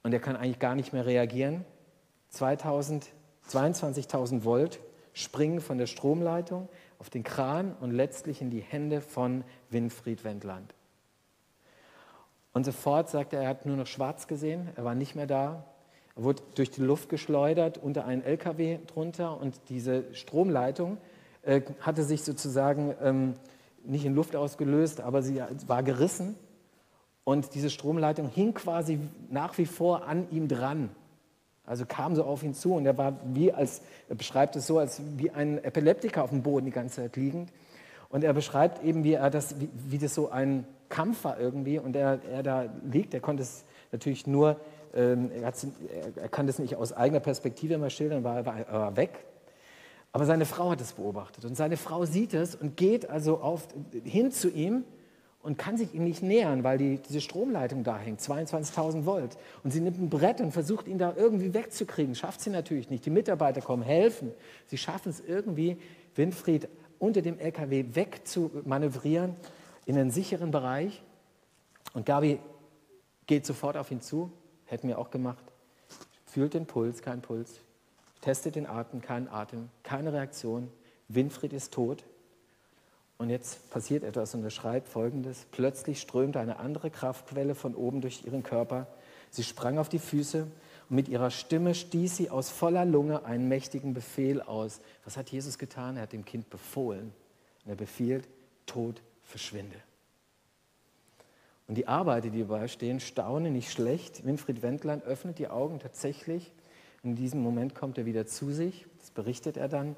Und 0.03 0.13
er 0.13 0.21
kann 0.21 0.37
eigentlich 0.37 0.59
gar 0.59 0.75
nicht 0.75 0.93
mehr 0.93 1.07
reagieren. 1.07 1.65
22.000 2.33 4.45
Volt 4.45 4.81
springen 5.13 5.61
von 5.61 5.79
der 5.79 5.87
Stromleitung 5.87 6.69
auf 6.99 7.11
den 7.11 7.23
Kran 7.23 7.75
und 7.81 7.91
letztlich 7.91 8.41
in 8.41 8.51
die 8.51 8.61
Hände 8.61 9.01
von 9.01 9.45
Winfried 9.71 10.25
Wendland. 10.25 10.75
Und 12.53 12.65
sofort 12.65 13.11
sagt 13.11 13.33
er, 13.33 13.43
er 13.43 13.49
hat 13.51 13.67
nur 13.67 13.77
noch 13.77 13.87
schwarz 13.87 14.27
gesehen, 14.27 14.69
er 14.77 14.85
war 14.85 14.95
nicht 14.95 15.15
mehr 15.15 15.27
da. 15.27 15.65
Er 16.17 16.23
wurde 16.23 16.43
durch 16.55 16.71
die 16.71 16.81
Luft 16.81 17.11
geschleudert, 17.11 17.77
unter 17.77 18.07
einen 18.07 18.23
LKW 18.23 18.79
drunter 18.87 19.39
und 19.39 19.61
diese 19.69 20.15
Stromleitung 20.15 20.97
äh, 21.43 21.61
hatte 21.81 22.03
sich 22.03 22.23
sozusagen 22.23 22.95
ähm, 23.03 23.35
nicht 23.85 24.05
in 24.07 24.15
Luft 24.15 24.35
ausgelöst, 24.35 25.01
aber 25.01 25.23
sie 25.23 25.43
war 25.67 25.83
gerissen 25.83 26.37
und 27.25 27.55
diese 27.55 27.71
Stromleitung 27.71 28.29
hing 28.29 28.55
quasi 28.55 29.01
nach 29.31 29.59
wie 29.59 29.67
vor 29.67 30.07
an 30.07 30.31
ihm 30.31 30.49
dran. 30.49 30.91
Also 31.67 31.85
kam 31.85 32.15
so 32.15 32.25
auf 32.25 32.43
ihn 32.43 32.55
zu 32.55 32.75
und 32.75 32.87
er 32.87 32.97
war 32.97 33.19
wie 33.25 33.53
als, 33.53 33.83
er 34.09 34.15
beschreibt 34.15 34.55
es 34.57 34.67
so, 34.67 34.79
als 34.79 35.03
wie 35.17 35.31
ein 35.31 35.63
Epileptiker 35.63 36.23
auf 36.23 36.31
dem 36.31 36.43
Boden 36.43 36.65
die 36.65 36.73
ganze 36.73 37.03
Zeit 37.03 37.17
liegend. 37.17 37.51
Und 38.09 38.23
er 38.23 38.33
beschreibt 38.33 38.85
eben, 38.85 39.03
wie, 39.03 39.15
er 39.15 39.31
das, 39.31 39.61
wie, 39.61 39.69
wie 39.75 39.99
das 39.99 40.15
so 40.15 40.31
ein 40.31 40.65
Kampf 40.89 41.25
war 41.25 41.41
irgendwie 41.41 41.79
und 41.81 41.97
er, 41.97 42.21
er 42.31 42.43
da 42.45 42.67
liegt. 42.91 43.15
Er 43.15 43.21
konnte 43.21 43.43
es 43.43 43.65
natürlich 43.91 44.29
nur, 44.29 44.61
ähm, 44.95 45.31
er, 45.33 45.53
er, 46.15 46.29
kann 46.29 46.47
das 46.47 46.61
nicht 46.61 46.77
aus 46.77 46.93
eigener 46.93 47.21
Perspektive 47.21 47.79
mal 47.79 47.91
schildern, 47.91 48.23
war, 48.23 48.47
war, 48.47 48.65
war 48.71 48.97
weg. 48.97 49.25
Aber 50.13 50.25
seine 50.25 50.47
Frau 50.47 50.71
hat 50.71 50.81
es 50.81 50.93
beobachtet 50.93 51.45
und 51.45 51.57
seine 51.57 51.77
Frau 51.77 52.07
sieht 52.07 52.33
es 52.33 52.55
und 52.55 52.77
geht 52.77 53.11
also 53.11 53.39
auf, 53.39 53.67
hin 54.05 54.31
zu 54.31 54.49
ihm 54.49 54.85
und 55.47 55.59
kann 55.59 55.77
sich 55.77 55.95
ihm 55.95 56.03
nicht 56.03 56.25
nähern, 56.25 56.65
weil 56.65 56.77
die, 56.77 56.99
diese 56.99 57.21
Stromleitung 57.21 57.85
da 57.85 57.97
hängt, 57.97 58.21
22.000 58.21 59.05
Volt. 59.07 59.39
Und 59.63 59.71
sie 59.71 59.81
nimmt 59.81 59.97
ein 59.97 60.11
Brett 60.11 60.41
und 60.41 60.51
versucht 60.51 60.89
ihn 60.89 60.99
da 60.99 61.15
irgendwie 61.17 61.55
wegzukriegen. 61.55 62.17
Schafft 62.17 62.41
sie 62.41 62.51
natürlich 62.51 62.91
nicht. 62.91 63.07
Die 63.07 63.11
Mitarbeiter 63.11 63.61
kommen, 63.61 63.85
helfen. 63.85 64.33
Sie 64.67 64.77
schaffen 64.77 65.11
es 65.11 65.21
irgendwie, 65.21 65.77
Winfried 66.17 66.69
unter 66.99 67.23
dem 67.23 67.39
LKW 67.39 67.85
wegzumanövrieren 67.93 69.37
in 69.85 69.97
einen 69.97 70.11
sicheren 70.11 70.51
Bereich. 70.51 71.01
Und 71.95 72.07
Gabi 72.07 72.41
geht 73.27 73.47
sofort 73.47 73.77
auf 73.77 73.93
ihn 73.93 74.01
zu, 74.01 74.33
hätten 74.65 74.89
wir 74.89 74.99
auch 74.99 75.13
gemacht, 75.13 75.45
fühlt 76.25 76.55
den 76.55 76.67
Puls, 76.67 77.03
kein 77.03 77.23
Puls, 77.23 77.61
testet 78.21 78.57
den 78.57 78.67
Atem, 78.67 79.01
kein 79.01 79.29
Atem, 79.29 79.69
keine 79.85 80.13
Reaktion. 80.13 80.73
Winfried 81.07 81.53
ist 81.53 81.73
tot. 81.73 82.05
Und 83.19 83.31
jetzt 83.31 83.71
passiert 83.71 84.05
etwas 84.05 84.35
und 84.35 84.45
er 84.45 84.51
schreibt 84.51 84.89
folgendes. 84.89 85.47
Plötzlich 85.51 86.01
strömte 86.01 86.39
eine 86.39 86.59
andere 86.59 86.91
Kraftquelle 86.91 87.55
von 87.55 87.75
oben 87.75 88.01
durch 88.01 88.25
ihren 88.25 88.43
Körper. 88.43 88.87
Sie 89.31 89.43
sprang 89.43 89.79
auf 89.79 89.89
die 89.89 89.99
Füße 89.99 90.43
und 90.89 90.97
mit 90.97 91.09
ihrer 91.09 91.31
Stimme 91.31 91.75
stieß 91.75 92.17
sie 92.17 92.31
aus 92.31 92.51
voller 92.51 92.85
Lunge 92.85 93.25
einen 93.25 93.49
mächtigen 93.49 93.95
Befehl 93.95 94.43
aus. 94.43 94.81
Was 95.05 95.17
hat 95.17 95.31
Jesus 95.31 95.59
getan? 95.59 95.97
Er 95.97 96.03
hat 96.03 96.13
dem 96.13 96.25
Kind 96.25 96.51
befohlen. 96.51 97.13
Und 97.65 97.71
er 97.71 97.77
befiehlt, 97.77 98.29
Tod 98.67 99.03
verschwinde. 99.25 99.77
Und 101.69 101.77
die 101.77 101.89
Arbeiter, 101.89 102.29
die 102.29 102.41
dabei 102.41 102.69
stehen, 102.69 103.01
staunen 103.01 103.53
nicht 103.53 103.73
schlecht. 103.73 104.25
Winfried 104.25 104.63
Wendland 104.63 105.05
öffnet 105.05 105.39
die 105.39 105.49
Augen 105.49 105.81
tatsächlich 105.81 106.53
in 107.07 107.15
diesem 107.15 107.41
Moment 107.41 107.77
kommt 107.77 107.99
er 107.99 108.05
wieder 108.05 108.27
zu 108.27 108.51
sich, 108.51 108.85
das 108.99 109.13
berichtet 109.13 109.57
er 109.57 109.69
dann. 109.69 109.95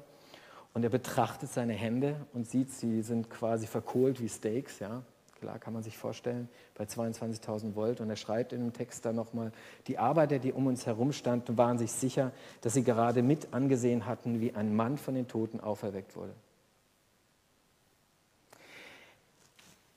Und 0.73 0.83
er 0.83 0.89
betrachtet 0.89 1.51
seine 1.51 1.73
Hände 1.73 2.15
und 2.33 2.47
sieht, 2.47 2.71
sie 2.71 3.01
sind 3.01 3.29
quasi 3.29 3.67
verkohlt 3.67 4.21
wie 4.21 4.29
Steaks. 4.29 4.79
Ja? 4.79 5.03
Klar, 5.39 5.57
kann 5.57 5.73
man 5.73 5.83
sich 5.83 5.97
vorstellen, 5.97 6.49
bei 6.75 6.83
22.000 6.83 7.75
Volt. 7.75 8.01
Und 8.01 8.09
er 8.09 8.15
schreibt 8.15 8.53
in 8.53 8.59
dem 8.59 8.73
Text 8.73 9.05
dann 9.05 9.15
nochmal, 9.15 9.51
die 9.87 9.97
Arbeiter, 9.97 10.37
die 10.37 10.53
um 10.53 10.67
uns 10.67 10.85
herum 10.85 11.11
standen, 11.11 11.57
waren 11.57 11.77
sich 11.77 11.91
sicher, 11.91 12.31
dass 12.61 12.73
sie 12.73 12.83
gerade 12.83 13.23
mit 13.23 13.53
angesehen 13.53 14.05
hatten, 14.05 14.41
wie 14.41 14.53
ein 14.53 14.75
Mann 14.75 14.97
von 14.97 15.15
den 15.15 15.27
Toten 15.27 15.59
auferweckt 15.59 16.15
wurde. 16.15 16.33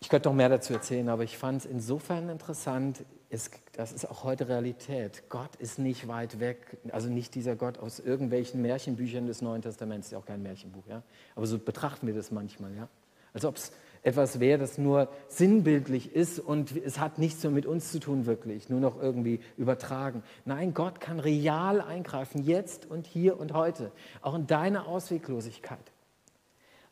Ich 0.02 0.08
könnte 0.08 0.28
noch 0.28 0.34
mehr 0.34 0.48
dazu 0.48 0.72
erzählen, 0.72 1.08
aber 1.08 1.22
ich 1.22 1.38
fand 1.38 1.60
es 1.60 1.64
insofern 1.64 2.28
interessant, 2.28 3.04
ist, 3.30 3.52
das 3.74 3.92
ist 3.92 4.04
auch 4.10 4.24
heute 4.24 4.48
Realität. 4.48 5.22
Gott 5.28 5.54
ist 5.60 5.78
nicht 5.78 6.08
weit 6.08 6.40
weg, 6.40 6.76
also 6.90 7.08
nicht 7.08 7.36
dieser 7.36 7.54
Gott 7.54 7.78
aus 7.78 8.00
irgendwelchen 8.00 8.62
Märchenbüchern 8.62 9.28
des 9.28 9.42
Neuen 9.42 9.62
Testaments, 9.62 10.08
ist 10.08 10.10
ja 10.10 10.18
auch 10.18 10.26
kein 10.26 10.42
Märchenbuch, 10.42 10.88
ja. 10.88 11.04
Aber 11.36 11.46
so 11.46 11.56
betrachten 11.56 12.08
wir 12.08 12.14
das 12.14 12.32
manchmal, 12.32 12.74
ja. 12.74 12.88
Als 13.32 13.44
ob 13.44 13.54
es 13.54 13.70
etwas 14.02 14.40
wäre, 14.40 14.58
das 14.58 14.76
nur 14.76 15.08
sinnbildlich 15.28 16.16
ist 16.16 16.40
und 16.40 16.76
es 16.76 16.98
hat 16.98 17.18
nichts 17.18 17.40
mehr 17.44 17.52
mit 17.52 17.64
uns 17.64 17.92
zu 17.92 18.00
tun, 18.00 18.26
wirklich, 18.26 18.68
nur 18.68 18.80
noch 18.80 19.00
irgendwie 19.00 19.38
übertragen. 19.56 20.24
Nein, 20.44 20.74
Gott 20.74 21.00
kann 21.00 21.20
real 21.20 21.80
eingreifen, 21.80 22.42
jetzt 22.42 22.90
und 22.90 23.06
hier 23.06 23.38
und 23.38 23.52
heute, 23.52 23.92
auch 24.20 24.34
in 24.34 24.48
deine 24.48 24.84
Ausweglosigkeit. 24.86 25.92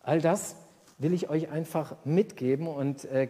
All 0.00 0.20
das 0.20 0.54
will 1.00 1.14
ich 1.14 1.28
euch 1.28 1.50
einfach 1.50 1.96
mitgeben 2.04 2.68
und 2.68 3.04
äh, 3.06 3.28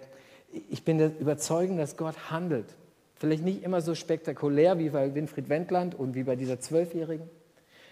ich 0.68 0.84
bin 0.84 0.98
der 0.98 1.18
Überzeugung, 1.18 1.78
dass 1.78 1.96
Gott 1.96 2.30
handelt. 2.30 2.66
Vielleicht 3.14 3.44
nicht 3.44 3.62
immer 3.62 3.80
so 3.80 3.94
spektakulär 3.94 4.78
wie 4.78 4.90
bei 4.90 5.14
Winfried 5.14 5.48
Wendland 5.48 5.94
und 5.94 6.14
wie 6.14 6.24
bei 6.24 6.36
dieser 6.36 6.58
Zwölfjährigen. 6.58 7.28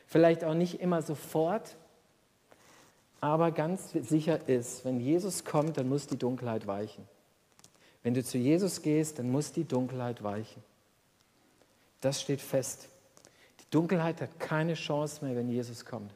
Vielleicht 0.07 0.43
auch 0.43 0.55
nicht 0.55 0.81
immer 0.81 1.03
sofort. 1.03 1.77
Aber 3.21 3.51
ganz 3.53 3.93
sicher 3.93 4.49
ist, 4.49 4.85
wenn 4.85 5.01
Jesus 5.01 5.45
kommt, 5.45 5.77
dann 5.77 5.89
muss 5.89 6.07
die 6.07 6.19
Dunkelheit 6.19 6.67
weichen. 6.67 7.07
Wenn 8.03 8.15
du 8.15 8.25
zu 8.25 8.39
Jesus 8.39 8.83
gehst, 8.83 9.19
dann 9.19 9.31
muss 9.31 9.53
die 9.53 9.65
Dunkelheit 9.65 10.23
weichen. 10.23 10.63
Das 12.01 12.21
steht 12.21 12.41
fest. 12.41 12.89
Die 13.61 13.71
Dunkelheit 13.71 14.21
hat 14.21 14.41
keine 14.41 14.75
Chance 14.75 15.25
mehr, 15.25 15.37
wenn 15.37 15.49
Jesus 15.49 15.85
kommt. 15.85 16.13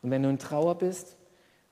Und 0.00 0.10
wenn 0.10 0.22
du 0.22 0.30
in 0.30 0.38
Trauer 0.38 0.76
bist 0.76 1.16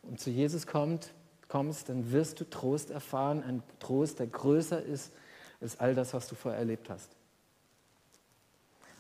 und 0.09 0.21
zu 0.21 0.31
Jesus 0.31 0.67
kommt, 0.67 1.13
kommst, 1.49 1.89
dann 1.89 2.13
wirst 2.13 2.41
du 2.41 2.45
Trost 2.49 2.91
erfahren, 2.91 3.43
ein 3.43 3.63
Trost, 3.79 4.19
der 4.19 4.27
größer 4.27 4.83
ist 4.83 5.13
ist 5.61 5.81
all 5.81 5.95
das, 5.95 6.15
was 6.15 6.29
du 6.29 6.35
vorher 6.35 6.59
erlebt 6.59 6.91
hast. 6.91 7.11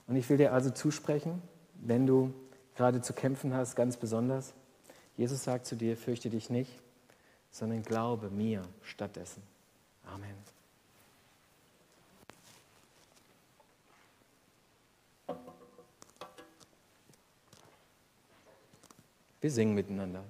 Und 0.06 0.16
ich 0.16 0.28
will 0.28 0.36
dir 0.36 0.52
also 0.52 0.70
zusprechen, 0.70 1.42
wenn 1.74 2.06
du 2.06 2.32
gerade 2.76 3.00
zu 3.00 3.12
kämpfen 3.12 3.54
hast, 3.54 3.74
ganz 3.76 3.96
besonders, 3.96 4.54
Jesus 5.16 5.44
sagt 5.44 5.66
zu 5.66 5.76
dir, 5.76 5.96
fürchte 5.96 6.30
dich 6.30 6.50
nicht, 6.50 6.70
sondern 7.50 7.82
glaube 7.82 8.30
mir 8.30 8.62
stattdessen. 8.82 9.42
Amen. 10.04 10.36
Wir 19.40 19.50
singen 19.50 19.74
miteinander. 19.74 20.24